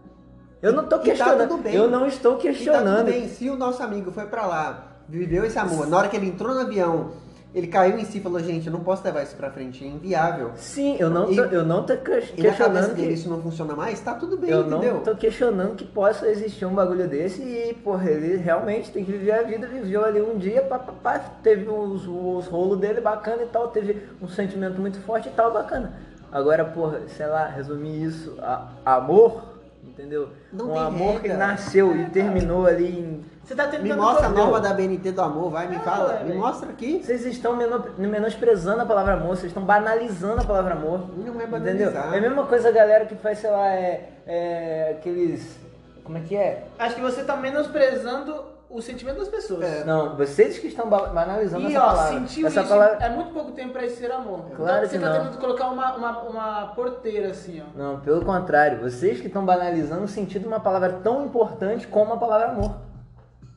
Eu 0.63 0.73
não 0.73 0.85
tô 0.85 0.97
tá 0.97 1.03
questionando. 1.05 1.49
tudo 1.49 1.63
bem. 1.63 1.75
eu 1.75 1.91
não 1.91 2.07
estou 2.07 2.33
E 2.33 2.37
tá 2.37 2.43
questionando. 2.43 2.97
tudo 3.07 3.13
bem, 3.13 3.29
se 3.29 3.51
o 3.51 3.57
nosso 3.57 3.83
amigo 3.83 4.11
foi 4.11 4.25
pra 4.27 4.47
lá, 4.47 4.87
viveu 5.09 5.45
esse 5.45 5.59
amor, 5.59 5.87
na 5.87 5.99
hora 5.99 6.09
que 6.09 6.17
ele 6.17 6.27
entrou 6.29 6.55
no 6.55 6.61
avião, 6.63 7.11
ele 7.55 7.69
caiu 7.69 7.99
em 7.99 8.05
si 8.05 8.19
e 8.19 8.21
falou, 8.21 8.39
gente, 8.41 8.67
eu 8.67 8.73
não 8.73 8.81
posso 8.81 9.03
levar 9.05 9.23
isso 9.23 9.35
pra 9.35 9.51
frente, 9.51 9.83
é 9.83 9.89
inviável. 9.89 10.51
Sim, 10.57 10.97
eu 10.99 11.09
não 11.09 11.31
E- 11.31 11.37
tô, 11.37 11.43
eu 11.45 11.65
não 11.65 11.85
tô 11.85 11.97
que- 11.97 12.11
E 12.11 12.13
na 12.13 12.19
cabeça 12.19 12.33
questionando 12.41 12.95
dele 12.95 13.09
que, 13.09 13.15
isso 13.15 13.29
não 13.31 13.41
funciona 13.41 13.75
mais, 13.75 13.99
tá 14.01 14.15
tudo 14.15 14.37
bem, 14.37 14.51
eu 14.51 14.61
entendeu? 14.67 14.95
não 14.95 15.01
tô 15.01 15.15
questionando 15.17 15.75
que 15.75 15.85
possa 15.87 16.29
existir 16.29 16.67
um 16.67 16.75
bagulho 16.75 17.09
desse 17.09 17.41
e, 17.43 17.73
porra, 17.83 18.11
ele 18.11 18.37
realmente 18.37 18.91
tem 18.91 19.05
que 19.05 19.13
viver 19.13 19.33
a 19.33 19.43
vida, 19.43 19.67
viveu 19.67 20.05
ali 20.05 20.21
um 20.21 20.37
dia, 20.37 20.61
pá, 20.63 20.79
pá, 20.79 20.93
pá, 21.03 21.19
teve 21.43 21.69
os, 21.69 22.07
os 22.07 22.47
rolos 22.47 22.79
dele 22.79 23.01
bacana 23.01 23.43
e 23.43 23.47
tal, 23.47 23.69
teve 23.69 24.03
um 24.21 24.29
sentimento 24.29 24.79
muito 24.81 24.99
forte 25.01 25.29
e 25.29 25.33
tal, 25.33 25.53
bacana. 25.53 25.93
Agora, 26.31 26.65
porra, 26.65 27.01
sei 27.09 27.27
lá, 27.27 27.47
resumir 27.47 28.03
isso 28.05 28.35
a 28.43 28.69
amor, 28.85 29.56
entendeu? 29.99 30.29
Não 30.53 30.67
um 30.71 30.75
tem 30.75 30.83
amor 30.83 31.21
que 31.21 31.29
regra. 31.29 31.47
nasceu 31.47 31.97
e 31.97 32.07
terminou 32.11 32.67
ali 32.67 32.87
em 33.01 33.25
você 33.43 33.55
tá 33.55 33.65
tentando. 33.69 33.85
Me 33.85 33.95
mostra 33.95 34.27
a 34.27 34.29
entendeu? 34.29 34.45
norma 34.47 34.61
da 34.61 34.75
BNT 34.75 35.13
do 35.13 35.23
amor, 35.23 35.51
vai, 35.53 35.69
me 35.69 35.77
Ah, 35.77 35.81
fala, 35.81 36.19
me 36.19 36.29
velho. 36.31 36.41
mostra 36.41 36.69
aqui. 36.69 37.01
Vocês 37.05 37.25
estão 37.27 37.55
meno- 37.55 37.85
menosprezando 37.97 38.83
a 38.83 38.85
palavra 38.87 39.13
amor, 39.15 39.37
vocês 39.37 39.47
estão 39.47 39.63
banalizando 39.63 40.41
a 40.41 40.45
palavra 40.45 40.75
amor. 40.75 41.09
Não 41.17 41.41
é 41.41 41.45
Entendeu? 41.45 41.49
banalizar. 41.93 42.13
É 42.13 42.19
a 42.19 42.21
mesma 42.21 42.45
coisa 42.47 42.69
a 42.69 42.73
galera 42.73 43.05
que 43.07 43.15
faz, 43.15 43.39
sei 43.39 43.51
lá, 43.51 43.69
é, 43.69 44.09
é 44.27 44.97
aqueles. 44.99 45.57
Como 46.03 46.19
é 46.19 46.23
que 46.23 46.35
é? 46.37 46.65
Acho 46.77 46.97
que 46.97 47.01
você 47.01 47.23
tá 47.23 47.37
menosprezando 47.37 48.35
o 48.69 48.81
sentimento 48.83 49.19
das 49.19 49.29
pessoas. 49.29 49.63
É. 49.65 49.85
Não, 49.85 50.17
vocês 50.17 50.59
que 50.59 50.67
estão 50.67 50.89
ba- 50.89 51.07
banalizando 51.07 51.63
E 51.65 51.75
essa 51.75 51.83
ó, 51.85 51.87
palavra. 51.87 52.19
sentiu 52.19 52.47
essa 52.47 52.61
isso, 52.61 52.69
palavra. 52.69 53.05
é 53.05 53.09
muito 53.11 53.33
pouco 53.33 53.53
tempo 53.53 53.73
pra 53.73 53.85
isso 53.87 53.97
ser 53.97 54.11
amor. 54.11 54.51
Claro 54.57 54.79
então, 54.87 54.89
você 54.91 54.99
que 54.99 55.05
tá 55.05 55.11
não. 55.11 55.19
tentando 55.25 55.39
colocar 55.41 55.69
uma, 55.69 55.95
uma, 55.97 56.23
uma 56.23 56.67
porteira 56.75 57.31
assim, 57.31 57.63
ó. 57.63 57.79
Não, 57.79 58.01
pelo 58.01 58.25
contrário, 58.25 58.81
vocês 58.81 59.21
que 59.21 59.29
estão 59.29 59.45
banalizando 59.45 60.05
o 60.05 60.09
sentido 60.09 60.43
de 60.43 60.49
uma 60.49 60.61
palavra 60.61 61.01
tão 61.03 61.25
importante 61.25 61.87
como 61.87 62.13
a 62.13 62.17
palavra 62.17 62.49
amor. 62.49 62.75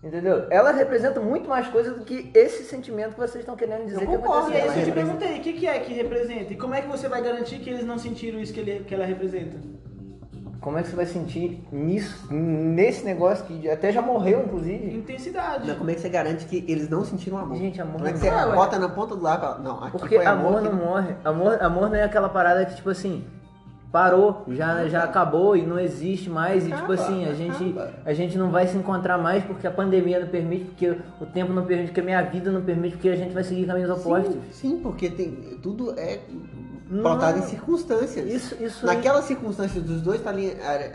Entendeu? 0.01 0.45
Ela 0.49 0.71
representa 0.71 1.19
muito 1.19 1.49
mais 1.49 1.67
coisa 1.67 1.93
do 1.93 2.05
que 2.05 2.31
esse 2.33 2.63
sentimento 2.63 3.15
que 3.15 3.19
vocês 3.19 3.41
estão 3.41 3.57
querendo 3.57 3.83
dizer 3.85 4.01
Eu 4.03 4.07
que 4.07 4.17
concordo, 4.17 4.49
E 4.49 4.53
aí 4.53 4.59
aconteceu. 4.61 4.81
eu 4.81 4.85
te 4.85 4.91
perguntei, 4.93 5.37
o 5.39 5.41
que, 5.41 5.53
que 5.53 5.67
é 5.67 5.77
que 5.79 5.93
representa? 5.93 6.53
E 6.53 6.55
como 6.55 6.73
é 6.73 6.81
que 6.81 6.87
você 6.87 7.09
vai 7.09 7.21
garantir 7.21 7.59
que 7.59 7.69
eles 7.69 7.83
não 7.85 7.97
sentiram 7.97 8.39
isso 8.39 8.53
que, 8.53 8.61
ele, 8.61 8.85
que 8.85 8.95
ela 8.95 9.03
representa? 9.03 9.57
Como 10.61 10.77
é 10.77 10.81
que 10.83 10.89
você 10.89 10.95
vai 10.95 11.05
sentir 11.05 11.63
nisso, 11.71 12.27
nesse 12.33 13.05
negócio 13.05 13.45
que 13.45 13.69
até 13.69 13.91
já 13.93 14.01
morreu, 14.01 14.43
inclusive? 14.45 14.93
Intensidade. 14.93 15.65
Não, 15.67 15.75
como 15.75 15.89
é 15.89 15.93
que 15.93 16.01
você 16.01 16.09
garante 16.09 16.45
que 16.45 16.65
eles 16.67 16.89
não 16.89 17.05
sentiram 17.05 17.37
amor? 17.37 17.57
Gente, 17.57 17.81
amor 17.81 17.93
Como 17.95 18.07
é 18.07 18.11
que 18.11 18.19
não 18.19 18.25
você 18.25 18.45
morre. 18.45 18.55
bota 18.55 18.77
na 18.79 18.89
ponta 18.89 19.15
do 19.15 19.21
lápis 19.23 19.43
e 19.43 19.51
fala, 19.51 19.59
não, 19.59 19.83
aqui 19.83 19.97
Porque 19.97 20.15
foi 20.17 20.25
amor, 20.25 20.57
amor, 20.57 20.61
não 20.61 20.71
que- 20.71 20.85
morre. 20.85 21.15
Amor, 21.23 21.63
amor 21.63 21.89
não 21.89 21.95
é 21.95 22.03
aquela 22.03 22.27
parada 22.27 22.65
que, 22.65 22.75
tipo 22.75 22.89
assim, 22.89 23.23
parou, 23.91 24.43
já, 24.49 24.87
já 24.87 25.03
acabou 25.03 25.55
e 25.57 25.65
não 25.65 25.79
existe 25.79 26.29
mais. 26.29 26.63
E, 26.63 26.67
tipo 26.71 26.75
Acaba, 26.77 26.93
assim, 26.93 27.25
a 27.25 27.33
gente, 27.33 27.63
acaba. 27.71 27.91
a 28.05 28.13
gente 28.13 28.37
não 28.37 28.51
vai 28.51 28.67
se 28.67 28.77
encontrar 28.77 29.17
mais 29.17 29.43
porque 29.43 29.65
a 29.65 29.71
pandemia 29.71 30.19
não 30.19 30.27
permite, 30.27 30.65
porque 30.65 30.95
o 31.19 31.25
tempo 31.25 31.51
não 31.53 31.65
permite, 31.65 31.87
porque 31.87 32.01
a 32.01 32.03
minha 32.03 32.21
vida 32.21 32.51
não 32.51 32.61
permite, 32.61 32.93
porque 32.97 33.09
a 33.09 33.15
gente 33.15 33.33
vai 33.33 33.43
seguir 33.43 33.65
caminhos 33.65 33.89
opostos. 33.89 34.33
Sim, 34.33 34.41
sim, 34.51 34.79
porque 34.81 35.09
tem, 35.09 35.31
tudo 35.61 35.93
é 35.97 36.19
pautado 37.01 37.39
em 37.39 37.43
circunstâncias. 37.43 38.25
Isso, 38.31 38.55
isso 38.63 38.87
aí- 38.89 38.95
Naquelas 38.95 39.25
circunstâncias 39.25 39.83
dos 39.83 40.01
dois 40.01 40.17
estarem 40.19 40.47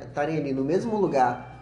estarem 0.02 0.38
ali 0.38 0.52
no 0.52 0.64
mesmo 0.64 0.96
lugar, 0.96 1.52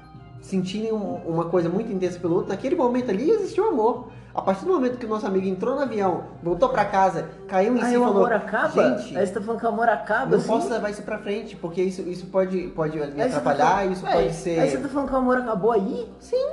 sentirem 0.41 0.93
um- 0.93 1.17
uma 1.27 1.47
coisa 1.47 1.69
muito 1.69 1.91
intensa 1.93 2.19
pelo 2.19 2.35
outro, 2.35 2.51
naquele 2.51 2.75
momento 2.77 3.11
ali 3.11 3.31
existiu 3.31 3.69
amor. 3.69 4.09
A 4.35 4.41
partir 4.41 4.65
do 4.65 4.73
momento 4.73 4.97
que 4.97 5.05
o 5.05 5.09
nosso 5.09 5.27
amigo 5.27 5.47
entrou 5.47 5.75
no 5.77 5.83
avião, 5.83 6.25
voltou 6.43 6.71
pra 6.71 6.87
casa, 6.87 7.29
caiu 7.47 7.75
em 7.77 7.79
si 7.81 7.85
Aí 7.85 7.95
e 7.95 7.99
o 7.99 8.05
amor 8.05 8.33
acaba? 8.33 8.69
Gente, 8.97 9.17
Aí 9.19 9.27
você 9.27 9.33
tá 9.35 9.41
falando 9.43 9.61
que 9.61 9.67
o 9.67 9.69
amor 9.69 9.89
acaba, 9.91 10.31
não 10.31 10.39
assim? 10.39 10.47
posso 10.49 10.71
levar 10.71 10.89
isso 10.91 11.03
pra 11.03 11.19
frente, 11.19 11.55
porque 11.57 11.83
isso, 11.83 12.01
isso 12.03 12.27
pode, 12.27 12.69
pode 12.69 12.97
me 12.97 13.03
Aí 13.05 13.11
você 13.11 13.19
tá 13.19 13.25
atrapalhar, 13.27 13.71
falando- 13.77 13.93
isso 13.93 14.05
Ué, 14.07 14.13
pode 14.13 14.33
ser. 14.35 14.59
Aí 14.59 14.71
você 14.71 14.79
tá 14.79 14.89
falando 14.89 15.09
que 15.09 15.15
o 15.15 15.19
amor 15.19 15.37
acabou 15.39 15.73
aí? 15.73 16.09
Sim. 16.19 16.49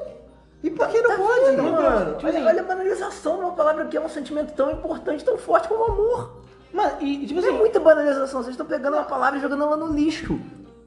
E 0.62 0.70
por 0.70 0.90
que 0.90 1.02
não 1.02 1.16
pode? 1.16 1.56
Não, 1.56 1.64
Não, 1.64 1.72
mano, 1.82 2.16
tipo 2.16 2.28
olha, 2.28 2.38
assim- 2.38 2.48
olha 2.48 2.62
a 2.62 2.66
banalização 2.66 3.36
de 3.38 3.42
uma 3.44 3.52
palavra 3.54 3.86
que 3.86 3.96
é 3.96 4.02
um 4.02 4.10
sentimento 4.10 4.52
tão 4.54 4.70
importante, 4.72 5.24
tão 5.24 5.38
forte 5.38 5.70
como 5.70 5.82
o 5.82 5.92
amor. 5.94 6.42
Mano, 6.74 6.92
e 7.00 7.26
tipo 7.26 7.40
É 7.40 7.44
assim, 7.48 7.58
muita 7.58 7.80
banalização, 7.80 8.42
vocês 8.44 8.54
estão 8.56 8.66
pegando 8.66 8.96
uma 8.96 9.06
palavra 9.06 9.40
e 9.40 9.42
jogando 9.42 9.64
ela 9.64 9.78
no 9.78 9.88
lixo. 9.88 10.38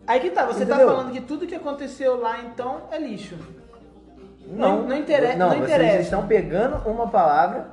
aí 0.06 0.20
que 0.20 0.28
tá, 0.30 0.44
você 0.44 0.64
Entendeu? 0.64 0.86
tá 0.88 0.92
falando 0.94 1.10
que 1.10 1.22
tudo 1.22 1.46
que 1.46 1.54
aconteceu 1.54 2.20
lá 2.20 2.38
então 2.42 2.82
é 2.90 2.98
lixo. 2.98 3.34
Não, 4.52 4.78
Não- 4.82 4.88
não 4.88 4.96
intere- 4.96 5.34
não, 5.36 5.48
não 5.48 5.56
vocês 5.58 5.64
interessa. 5.70 6.00
estão 6.02 6.26
pegando 6.26 6.76
uma 6.88 7.08
palavra 7.08 7.68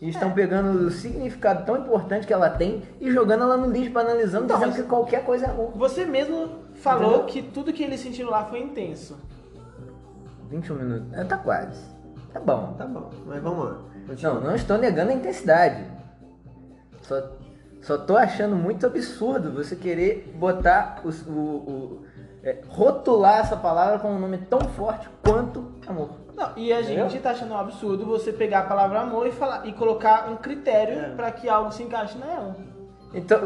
e 0.00 0.08
estão 0.08 0.30
É. 0.30 0.32
pegando 0.32 0.86
o 0.86 0.90
significado 0.90 1.64
tão 1.66 1.76
importante 1.76 2.26
que 2.26 2.32
ela 2.32 2.48
tem 2.50 2.82
e 3.00 3.10
jogando 3.10 3.42
ela 3.42 3.56
no 3.56 3.70
lixo, 3.70 3.90
banalizando, 3.92 4.44
Então, 4.46 4.58
dizendo 4.58 4.74
que 4.76 4.82
qualquer 4.84 5.24
coisa 5.24 5.46
é 5.46 5.50
amor. 5.50 5.70
Você 5.76 6.04
mesmo 6.06 6.48
falou 6.76 7.08
Entendeu? 7.22 7.26
que 7.26 7.42
tudo 7.42 7.72
que 7.72 7.82
eles 7.82 8.00
sentiram 8.00 8.30
lá 8.30 8.44
foi 8.44 8.60
intenso. 8.60 9.16
21 10.48 10.74
minutos. 10.76 11.12
É, 11.12 11.24
tá 11.24 11.36
quase. 11.36 11.80
Tá 12.32 12.40
bom. 12.40 12.74
Tá 12.78 12.86
bom, 12.86 13.10
mas 13.26 13.42
vamos 13.42 13.64
lá. 13.64 13.78
Continua. 14.06 14.34
Não, 14.34 14.40
não 14.42 14.54
estou 14.54 14.78
negando 14.78 15.10
a 15.10 15.14
intensidade. 15.14 15.84
Só, 17.02 17.30
só 17.80 17.98
tô 17.98 18.16
achando 18.16 18.56
muito 18.56 18.86
absurdo 18.86 19.52
você 19.52 19.76
querer 19.76 20.32
botar 20.38 21.02
o. 21.04 21.08
o- 21.30 21.40
o- 21.40 22.02
é, 22.44 22.60
rotular 22.68 23.38
essa 23.38 23.56
palavra 23.56 24.00
com 24.00 24.10
um 24.10 24.18
nome 24.18 24.36
tão 24.38 24.58
forte 24.60 25.08
quanto 25.24 25.72
amor. 25.86 26.10
Não, 26.42 26.52
E 26.56 26.72
a 26.72 26.80
Entendeu? 26.80 27.08
gente 27.08 27.22
tá 27.22 27.30
achando 27.30 27.52
um 27.54 27.58
absurdo 27.58 28.04
você 28.04 28.32
pegar 28.32 28.60
a 28.60 28.62
palavra 28.64 29.00
amor 29.00 29.26
e 29.26 29.32
falar 29.32 29.66
e 29.66 29.72
colocar 29.72 30.28
um 30.30 30.36
critério 30.36 30.98
É. 30.98 31.08
pra 31.14 31.30
que 31.30 31.48
algo 31.48 31.70
se 31.72 31.82
encaixe 31.82 32.18
nela. 32.18 32.56
Então, 33.14 33.38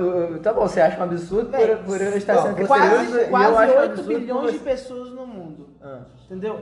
tá 0.43 0.53
bom, 0.53 0.63
você 0.63 0.81
acha 0.81 0.99
um 0.99 1.03
absurdo 1.03 1.51
por, 1.51 1.59
Véi, 1.59 1.77
por 1.77 2.01
eu 2.01 2.17
estar 2.17 2.35
não, 2.35 2.43
sendo 2.43 2.67
Quase, 2.67 3.25
quase 3.29 3.45
acho 3.57 3.73
um 3.73 3.81
8 3.81 3.91
absurdo 3.93 4.09
bilhões 4.09 4.53
de 4.53 4.59
pessoas 4.61 5.11
no 5.11 5.27
mundo. 5.27 5.69
Ah. 5.83 5.99
Entendeu? 6.25 6.61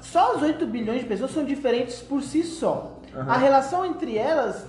Só 0.00 0.34
os 0.34 0.42
8 0.42 0.66
bilhões 0.66 1.00
de 1.00 1.06
pessoas 1.06 1.30
são 1.30 1.44
diferentes 1.44 2.00
por 2.02 2.20
si 2.22 2.42
só. 2.42 2.98
Aham. 3.14 3.30
A 3.32 3.36
relação 3.36 3.86
entre 3.86 4.18
elas 4.18 4.66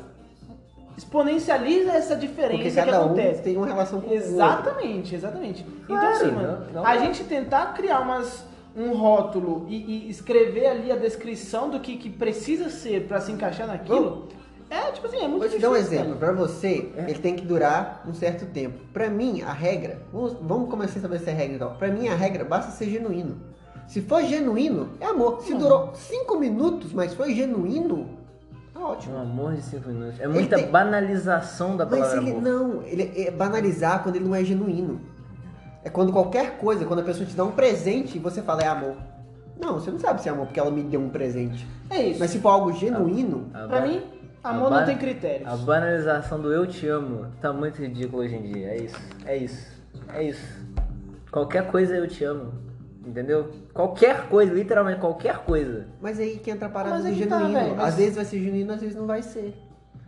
exponencializa 0.95 1.91
essa 1.93 2.15
diferença 2.15 2.63
que 2.63 2.71
cada 2.87 3.01
um 3.01 3.05
acontece. 3.05 3.41
tem 3.43 3.57
uma 3.57 3.67
relação 3.67 4.01
com. 4.01 4.11
Exatamente, 4.11 5.13
exatamente. 5.15 5.61
então 5.83 5.95
Claro, 5.97 6.15
assim, 6.15 6.31
mano, 6.31 6.65
não- 6.73 6.81
não- 6.81 6.85
a 6.87 6.97
gente 6.97 7.23
tentar 7.23 7.73
criar 7.73 7.99
umas, 7.99 8.45
um 8.77 8.93
rótulo 8.95 9.65
e, 9.67 10.05
e 10.05 10.09
escrever 10.09 10.67
ali 10.67 10.91
a 10.91 10.95
descrição 10.95 11.69
do 11.69 11.79
que, 11.79 11.97
que 11.97 12.09
precisa 12.09 12.69
ser 12.69 13.07
pra 13.07 13.19
se 13.19 13.31
encaixar 13.31 13.65
naquilo, 13.67 14.27
é 14.69 14.91
tipo 14.91 15.07
assim, 15.07 15.17
é 15.17 15.27
muito 15.27 15.39
Vou 15.39 15.47
te 15.49 15.57
difícil. 15.57 15.61
dar 15.61 15.69
um 15.71 15.75
exemplo. 15.75 16.15
Pra 16.17 16.31
você, 16.31 16.91
É. 16.95 17.09
ele 17.09 17.19
tem 17.19 17.35
que 17.35 17.45
durar 17.45 18.03
um 18.07 18.13
certo 18.13 18.45
tempo. 18.45 18.77
Pra 18.93 19.09
mim, 19.09 19.41
a 19.41 19.51
regra. 19.51 20.01
Vamos, 20.13 20.33
vamos 20.41 20.69
começar 20.69 20.93
a 20.93 20.97
estabelecer 20.97 21.33
a 21.33 21.37
regra 21.37 21.55
então. 21.55 21.73
Pra 21.75 21.87
mim, 21.87 22.07
a 22.07 22.15
regra 22.15 22.43
basta 22.45 22.71
ser 22.71 22.89
genuíno. 22.89 23.37
Se 23.87 24.01
for 24.01 24.21
genuíno, 24.23 24.89
é 24.99 25.05
amor. 25.05 25.41
Se 25.41 25.53
Hum. 25.53 25.57
durou 25.57 25.91
5 25.95 26.37
minutos, 26.37 26.91
mas 26.93 27.13
foi 27.13 27.33
genuíno, 27.33 28.09
tá 28.73 28.81
ótimo. 28.85 29.15
Um 29.15 29.21
amor 29.21 29.53
de 29.55 29.61
cinco 29.63 29.87
minutos. 29.89 30.19
É 30.19 30.27
muita 30.27 30.57
tem- 30.57 30.67
banalização 30.69 31.77
da 31.77 31.85
Mas 31.85 31.99
palavra 31.99 32.17
ele 32.21 32.31
amor. 32.31 32.41
não, 32.43 32.83
ele 32.83 33.11
é 33.15 33.31
banalizar 33.31 34.03
quando 34.03 34.17
ele 34.17 34.25
não 34.25 34.35
é 34.35 34.43
genuíno. 34.43 34.99
É 35.87 35.89
quando 35.89 36.11
qualquer 36.11 36.57
coisa, 36.57 36.83
quando 36.85 36.99
a 36.99 37.03
pessoa 37.03 37.25
te 37.25 37.33
dá 37.33 37.45
um 37.45 37.51
presente 37.51 38.17
e 38.17 38.19
você 38.19 38.41
fala 38.41 38.61
é 38.61 38.67
amor. 38.67 38.97
Não, 39.57 39.75
você 39.75 39.89
não 39.89 39.97
sabe 39.97 40.21
se 40.21 40.27
é 40.27 40.31
amor 40.33 40.47
porque 40.47 40.59
ela 40.59 40.69
me 40.69 40.83
deu 40.83 40.99
um 40.99 41.07
presente. 41.07 41.65
É 41.89 42.07
isso. 42.09 42.19
Mas 42.19 42.29
se 42.29 42.39
for 42.39 42.49
algo 42.49 42.73
genuíno, 42.73 43.49
A 43.53 43.67
Pra 43.67 43.79
mim, 43.87 44.03
a 44.43 44.49
amor 44.49 44.69
não 44.69 44.83
tem 44.85 44.97
critérios. 44.97 45.47
A 45.49 45.55
banalização 45.55 46.41
do 46.41 46.51
eu 46.51 46.67
te 46.67 46.85
amo 46.89 47.27
tá 47.39 47.53
muito 47.53 47.81
ridículo 47.81 48.21
hoje 48.23 48.35
em 48.35 48.51
dia. 48.51 48.67
É 48.67 48.77
isso. 48.83 48.97
É 49.25 49.37
isso. 49.37 49.81
É 50.13 50.23
isso. 50.23 50.65
Qualquer 51.31 51.67
coisa 51.67 51.95
eu 51.95 52.05
te 52.05 52.21
amo. 52.25 52.51
Entendeu? 53.05 53.49
Qualquer 53.73 54.27
coisa, 54.27 54.53
literalmente 54.53 54.99
qualquer 54.99 55.37
coisa. 55.45 55.85
mas 56.01 56.19
aí 56.19 56.37
que 56.37 56.51
entra 56.51 56.67
a 56.67 56.69
parada 56.69 56.95
Mas 56.95 57.03
do 57.05 57.11
é 57.11 57.13
que 57.13 57.25
tá, 57.25 57.37
genuíno. 57.37 57.59
velho, 57.59 57.75
mas- 57.77 57.87
Às 57.87 57.95
vezes 57.95 58.15
vai 58.17 58.25
ser 58.25 58.39
genuíno, 58.43 58.73
às 58.73 58.81
vezes 58.81 58.95
não 58.97 59.05
vai 59.07 59.21
ser. 59.21 59.53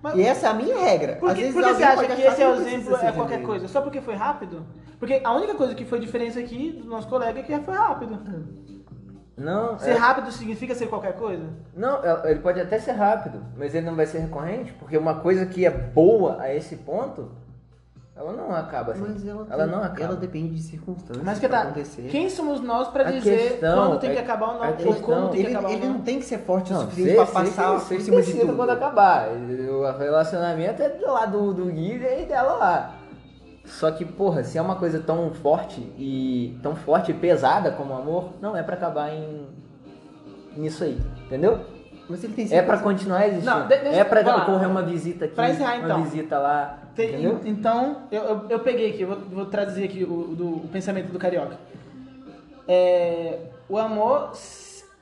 Mas- 0.02 0.16
E 0.16 0.24
essa 0.24 0.48
é 0.48 0.50
a 0.50 0.54
minha 0.54 0.78
regra. 0.78 1.16
Por 1.18 1.34
que, 1.36 1.52
por 1.52 1.64
que 1.64 1.74
você 1.74 1.84
acha 1.84 2.08
que 2.08 2.22
esse 2.22 2.42
é 2.42 2.48
o 2.48 2.56
exemplo 2.56 2.96
é 2.96 3.12
qualquer 3.12 3.42
coisa? 3.42 3.68
Só 3.68 3.82
porque 3.82 4.02
foi 4.02 4.16
rápido? 4.16 4.66
Porque 4.98 5.22
a 5.24 5.34
única 5.34 5.56
coisa 5.56 5.76
que 5.76 5.86
foi 5.86 6.00
diferença 6.00 6.40
aqui 6.40 6.72
do 6.72 6.88
nosso 6.88 7.08
colega 7.08 7.40
é 7.40 7.44
que 7.44 7.58
foi 7.60 7.74
rápido. 7.76 8.20
Não, 9.38 9.80
Ser 9.80 9.92
é- 9.92 9.94
rápido 9.94 10.32
significa 10.32 10.76
ser 10.76 10.88
qualquer 10.88 11.14
coisa? 11.14 11.46
não, 11.74 12.04
é- 12.04 12.32
ele 12.32 12.42
pode 12.42 12.60
até 12.60 12.78
ser 12.78 12.92
rápido, 12.92 13.42
mas 13.56 13.74
ele 13.74 13.86
não 13.86 13.96
vai 13.96 14.06
ser 14.06 14.20
recorrente, 14.20 14.74
porque 14.74 14.98
uma 14.98 15.16
coisa 15.22 15.46
que 15.46 15.66
é 15.66 15.70
boa 15.70 16.42
a 16.42 16.54
esse 16.54 16.76
ponto, 16.76 17.32
ela 18.20 18.34
não 18.34 18.54
acaba 18.54 18.92
assim. 18.92 19.02
Mas 19.02 19.26
ela, 19.26 19.48
ela 19.50 19.64
tem- 19.64 19.72
não 19.76 19.82
acaba. 19.82 20.04
ela 20.04 20.16
depende 20.18 20.54
de 20.56 20.62
circunstâncias 20.62 21.24
Mas 21.26 21.40
que 21.40 21.48
tá, 21.48 21.62
acontecer. 21.62 22.02
quem 22.10 22.30
somos 22.30 22.60
nós 22.60 22.90
pra 22.90 23.08
A 23.08 23.12
dizer 23.12 23.52
questão 23.52 23.88
quando 23.88 24.00
tem 24.02 24.10
é- 24.10 24.14
que 24.14 24.20
acabar 24.20 24.48
ou 24.48 24.54
não? 24.60 24.68
Ou 24.68 24.74
questão- 24.76 25.02
como 25.04 25.30
tem 25.30 25.40
que 25.42 25.48
Ele, 25.48 25.56
acabar 25.56 25.72
ele 25.72 25.82
ou 25.84 25.88
não 25.88 25.94
não? 25.96 26.02
tem 26.04 26.20
que 26.20 26.26
ser 26.26 26.40
forte 26.40 26.72
o 26.72 26.74
Não, 26.76 26.82
suficiente 26.82 27.08
sei, 27.10 27.16
pra 27.16 27.26
sei 27.26 27.34
passar 27.34 27.74
que, 27.76 27.80
sei 27.86 27.98
por 27.98 28.04
que 28.04 28.04
cima 28.04 28.22
de 28.22 28.34
tudo. 28.42 28.56
quando 28.58 28.70
acabar. 28.72 29.30
O 29.30 29.98
relacionamento 29.98 30.82
é 30.84 30.90
do 30.90 31.06
lado 31.12 31.54
do, 31.54 31.54
do 31.54 31.72
Guilherme 31.72 32.24
e 32.24 32.26
dela 32.26 32.54
lá. 32.54 32.96
Só 33.66 33.90
que, 33.92 34.04
porra, 34.04 34.44
se 34.44 34.58
é 34.58 34.62
uma 34.62 34.76
coisa 34.76 35.00
tão 35.00 35.32
forte 35.32 35.80
e 35.98 36.60
tão 36.62 36.76
forte 36.76 37.12
e 37.12 37.14
pesada 37.14 37.72
como 37.72 37.94
o 37.94 37.98
amor, 37.98 38.32
não 38.42 38.58
é 38.58 38.64
pra 38.64 38.76
acabar 38.76 39.14
em 39.14 39.48
nisso 40.58 40.84
aí, 40.84 41.00
entendeu? 41.26 41.60
Mas 42.10 42.24
ele 42.24 42.34
tem 42.34 42.46
É 42.46 42.48
pra 42.64 42.76
circunstâncias- 42.78 42.82
continuar 42.82 43.28
existindo. 43.28 43.52
Não, 43.56 43.62
de- 43.68 43.78
deixa- 43.78 44.00
é 44.00 44.04
lá. 44.32 44.42
ocorrer 44.44 44.68
uma 44.68 44.82
visita 44.82 45.26
aqui, 45.26 45.36
Pra 45.36 45.52
encerrar, 45.52 45.76
uma 45.76 45.86
então. 45.86 46.04
visita 46.04 46.40
lá, 46.40 46.80
Tem- 47.00 47.10
entendeu? 47.14 47.40
então, 47.46 48.04
eu, 48.12 48.22
eu, 48.24 48.46
eu 48.50 48.60
peguei 48.60 48.90
aqui, 48.90 49.02
eu 49.02 49.08
vou, 49.08 49.18
vou 49.20 49.46
traduzir 49.46 49.84
aqui 49.86 50.04
o, 50.04 50.36
do, 50.36 50.48
o 50.58 50.68
pensamento 50.72 51.12
do 51.12 51.18
carioca. 51.20 51.58
É, 52.68 53.40
o 53.70 53.78
amor, 53.78 54.34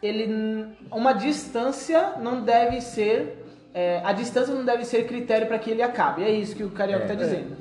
ele, 0.02 0.68
uma 0.92 1.14
distância 1.14 2.14
não 2.22 2.42
deve 2.44 2.82
ser, 2.82 3.44
é, 3.74 4.02
a 4.06 4.14
distância 4.14 4.54
não 4.54 4.64
deve 4.64 4.86
ser 4.86 5.06
critério 5.08 5.48
para 5.48 5.58
que 5.60 5.72
ele 5.72 5.82
acabe. 5.82 6.24
É 6.24 6.30
isso 6.30 6.56
que 6.56 6.64
o 6.64 6.70
carioca 6.70 7.04
É, 7.06 7.12
está 7.12 7.14
é. 7.16 7.26
dizendo. 7.26 7.58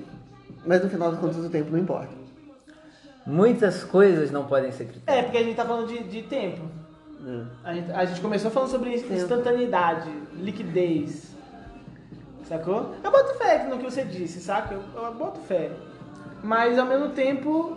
Mas 0.66 0.82
no 0.82 0.90
final 0.90 1.10
das 1.10 1.20
contas 1.20 1.38
o 1.38 1.48
tempo 1.48 1.70
não 1.70 1.78
importa. 1.78 2.10
Muitas 3.26 3.82
coisas 3.84 4.30
não 4.30 4.44
podem 4.44 4.70
ser 4.70 4.84
É, 4.84 4.86
critérios. 4.86 5.24
porque 5.24 5.38
a 5.38 5.42
gente 5.42 5.56
tá 5.56 5.64
falando 5.64 5.88
de, 5.88 6.02
de 6.04 6.22
tempo. 6.22 6.62
A 7.64 7.74
gente, 7.74 7.90
a 7.90 8.04
gente 8.04 8.20
começou 8.20 8.50
falando 8.52 8.68
sobre 8.70 8.94
instantaneidade, 8.94 10.08
liquidez. 10.34 11.34
Sacou? 12.48 12.94
Eu 13.02 13.10
boto 13.10 13.34
fé 13.38 13.64
no 13.68 13.76
que 13.78 13.84
você 13.84 14.02
disse, 14.04 14.40
saca? 14.40 14.74
Eu, 14.74 15.02
eu 15.02 15.14
boto 15.14 15.40
fé. 15.40 15.70
Mas 16.42 16.78
ao 16.78 16.86
mesmo 16.86 17.08
tempo, 17.10 17.76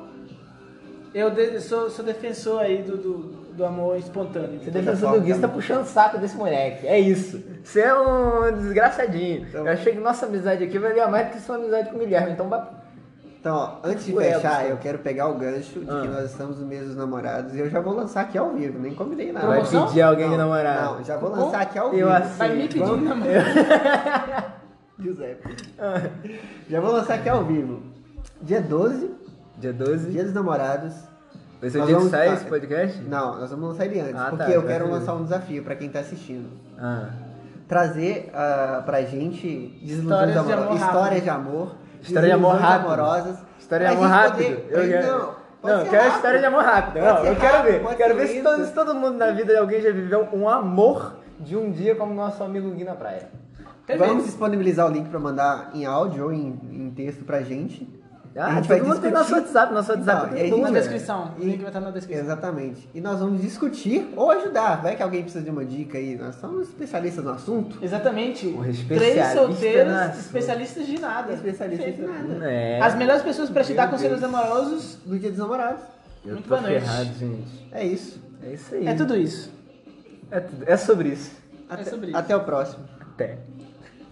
eu 1.14 1.32
de- 1.32 1.60
sou, 1.62 1.90
sou 1.90 2.06
defensor 2.06 2.60
aí 2.62 2.84
do, 2.84 2.98
do, 2.98 3.18
do 3.56 3.66
amor 3.66 3.98
espontâneo. 3.98 4.60
Você 4.64 4.70
defensor 4.70 5.14
do 5.14 5.22
Gui, 5.22 5.34
você 5.34 5.42
tá 5.42 5.48
puxando 5.48 5.82
o 5.84 5.88
saco 5.88 6.20
desse 6.20 6.36
moleque. 6.38 6.86
É 6.88 7.00
isso. 7.00 7.42
Você 7.64 7.82
é 7.82 7.94
um 7.94 8.52
desgraçadinho. 8.54 9.42
Então- 9.48 9.66
Eu 9.66 9.74
achei 9.74 9.94
que 9.94 10.00
nossa 10.00 10.28
amizade 10.28 10.64
aqui 10.64 10.78
valia 10.78 11.08
mais 11.08 11.28
do 11.28 11.34
que 11.34 11.40
sua 11.42 11.56
amizade 11.56 11.90
com 11.90 11.96
o 11.96 12.00
Guilherme. 12.00 12.32
Então, 12.34 12.48
Então, 13.40 13.56
ó, 13.56 13.88
antes 13.88 14.06
de 14.06 14.14
Ué, 14.14 14.34
fechar, 14.34 14.70
eu 14.70 14.78
quero 14.78 15.00
pegar 15.00 15.30
o 15.30 15.36
gancho 15.36 15.80
de 15.80 15.90
Ah. 15.90 16.02
que 16.02 16.08
nós 16.10 16.26
estamos 16.30 16.60
no 16.60 16.68
mês 16.68 16.86
dos 16.86 16.96
namorados 16.96 17.56
e 17.56 17.60
eu 17.60 17.70
já 17.70 17.80
vou 17.80 17.94
lançar 17.96 18.22
aqui 18.22 18.38
ao 18.38 18.52
vivo, 18.52 18.78
nem 18.78 18.94
combinei 18.94 19.32
nada. 19.32 19.48
vai 19.48 19.62
pedir 19.66 20.02
alguém 20.02 20.26
de 20.26 20.32
Não, 20.32 20.38
namorado. 20.38 20.98
Não, 20.98 21.04
já 21.06 21.16
vou 21.18 21.30
lançar 21.32 21.62
aqui 21.62 21.80
ao 21.80 21.88
Eu 21.88 21.92
vivo. 21.94 22.10
aceito. 22.10 22.38
Vai 22.38 22.50
me 22.56 22.68
pedir 22.68 22.80
namoro. 22.80 23.32
Giuseppe. 25.00 25.56
Já 26.70 26.80
vou 26.82 26.92
lançar 26.92 27.16
aqui 27.16 27.30
ao 27.30 27.44
vivo. 27.44 27.82
Dia 28.42 28.62
12, 28.62 29.12
Dia 29.58 29.74
12. 29.74 30.12
dia 30.12 30.24
dos 30.24 30.34
namorados. 30.34 30.94
Vai 31.62 31.70
ser 31.70 31.80
o 31.82 31.86
dia 31.86 31.88
que 31.88 31.94
vamos- 31.96 32.12
sai 32.12 32.28
tá. 32.30 32.34
esse 32.36 32.46
podcast? 32.46 33.02
Não, 33.04 33.38
nós 33.40 33.50
vamos 33.52 33.70
lançar 33.70 33.86
ele 33.86 34.00
antes, 34.00 34.16
Ah, 34.16 34.24
tá, 34.32 34.38
porque 34.38 34.52
eu 34.54 34.62
já 34.62 34.68
quero 34.68 34.90
lançar 34.90 35.14
um 35.16 35.24
desafio 35.24 35.64
pra 35.64 35.76
quem 35.76 35.90
tá 35.90 36.00
assistindo. 36.00 36.50
Ah. 36.78 37.10
Trazer 37.68 38.30
ah, 38.34 38.82
pra 38.86 39.02
gente 39.04 39.48
Histórias 39.84 40.32
de 40.34 40.38
amor 40.54 40.76
histórias 40.76 40.80
rápido. 40.82 41.24
de 41.24 41.30
amor, 41.30 41.76
História 42.02 42.28
de 42.30 42.34
amor 42.34 42.56
rápido. 42.56 42.86
amorosas. 42.88 43.38
História 43.60 43.88
de 43.90 43.94
amor 43.96 44.08
rápido. 44.08 44.56
poder- 44.62 44.68
Eu 44.70 44.88
quero... 44.90 45.08
Não, 45.12 45.36
pode 45.62 45.74
Não, 45.76 45.80
eu 45.82 45.90
quero 45.90 46.02
rápido. 46.04 46.16
história 46.16 46.40
de 46.40 46.46
amor 46.46 46.64
rápido. 46.64 47.04
Não, 47.04 47.26
eu 47.26 47.36
quero 47.36 47.58
rápido, 47.58 47.88
ver. 47.90 47.96
Quero 47.98 48.16
ver 48.16 48.28
se 48.28 48.42
todo, 48.42 48.66
se 48.66 48.74
todo 48.74 48.96
mundo 48.96 49.18
na 49.18 49.32
vida 49.32 49.52
de 49.54 49.58
alguém 49.60 49.82
já 49.82 49.92
viveu 49.92 50.28
um 50.34 50.48
amor 50.48 51.16
de 51.42 51.58
um 51.58 51.72
dia 51.72 51.94
como 51.96 52.14
nosso 52.14 52.42
amigo 52.44 52.70
Gui 52.72 52.86
na 52.86 52.96
praia. 52.96 53.28
Perfeito. 53.90 54.08
Vamos 54.10 54.26
disponibilizar 54.26 54.88
o 54.88 54.94
link 54.94 55.10
pra 55.10 55.20
mandar 55.20 55.72
em 55.74 55.86
áudio 55.86 56.26
ou 56.26 56.32
em, 56.34 56.60
em 56.72 56.92
texto 56.92 57.24
pra 57.26 57.42
gente. 57.42 57.88
Ah, 58.38 58.46
A 58.46 58.56
gente 58.56 58.68
vai 58.68 58.80
tem 58.80 58.88
nosso 58.88 59.02
discutir. 59.02 59.34
WhatsApp. 59.34 59.74
Nosso 59.74 59.92
WhatsApp 59.92 60.26
Então, 60.28 60.38
e 60.38 60.38
Na 60.38 60.44
gente- 60.44 60.62
velho. 60.62 60.74
descrição. 60.76 61.32
O 61.38 61.44
link 61.44 61.58
vai 61.58 61.68
estar 61.68 61.80
na 61.82 61.90
descrição. 61.92 62.24
Exatamente. 62.24 62.90
E 62.94 63.02
nós 63.02 63.20
vamos 63.20 63.42
discutir 63.42 64.14
ou 64.16 64.30
ajudar. 64.32 64.82
Vai 64.84 64.96
que 64.96 65.02
alguém 65.02 65.24
precisa 65.24 65.44
de 65.44 65.50
uma 65.50 65.66
dica 65.66 65.98
aí. 65.98 66.16
Nós 66.16 66.36
somos 66.36 66.70
especialistas 66.70 67.26
no 67.26 67.32
assunto. 67.32 67.78
Exatamente. 67.84 68.56
Três 68.88 69.28
solteiros, 69.34 69.92
na- 69.92 70.08
especialistas 70.10 70.86
de 70.86 71.00
nada. 71.00 71.34
Especialistas 71.34 71.96
de 71.96 72.02
nada. 72.04 72.46
É. 72.48 72.80
As 72.80 72.96
melhores 72.96 73.24
pessoas 73.24 73.50
pra 73.50 73.64
te 73.64 73.74
dar 73.74 73.90
conselhos 73.90 74.24
amorosos 74.24 75.00
No 75.06 75.18
dia 75.18 75.30
dos 75.32 75.40
namorados. 75.40 75.82
Eu 76.24 76.34
Muito 76.34 76.44
tô 76.48 76.50
boa 76.56 76.62
noite. 76.62 76.82
ferrado, 76.86 77.10
gente. 77.18 77.68
É 77.72 77.84
isso. 77.84 78.22
É 78.44 78.54
isso 78.54 78.76
aí. 78.76 78.88
é 78.88 78.94
tudo 78.94 79.18
isso. 79.18 79.52
É, 80.30 80.40
tudo- 80.40 80.64
é 80.68 80.78
sobre 80.78 81.10
isso. 81.10 81.32
Até, 81.68 81.84
sobre 81.86 82.08
isso. 82.10 82.18
até 82.18 82.36
o 82.36 82.42
próximo. 82.42 82.84
Até. 83.02 83.40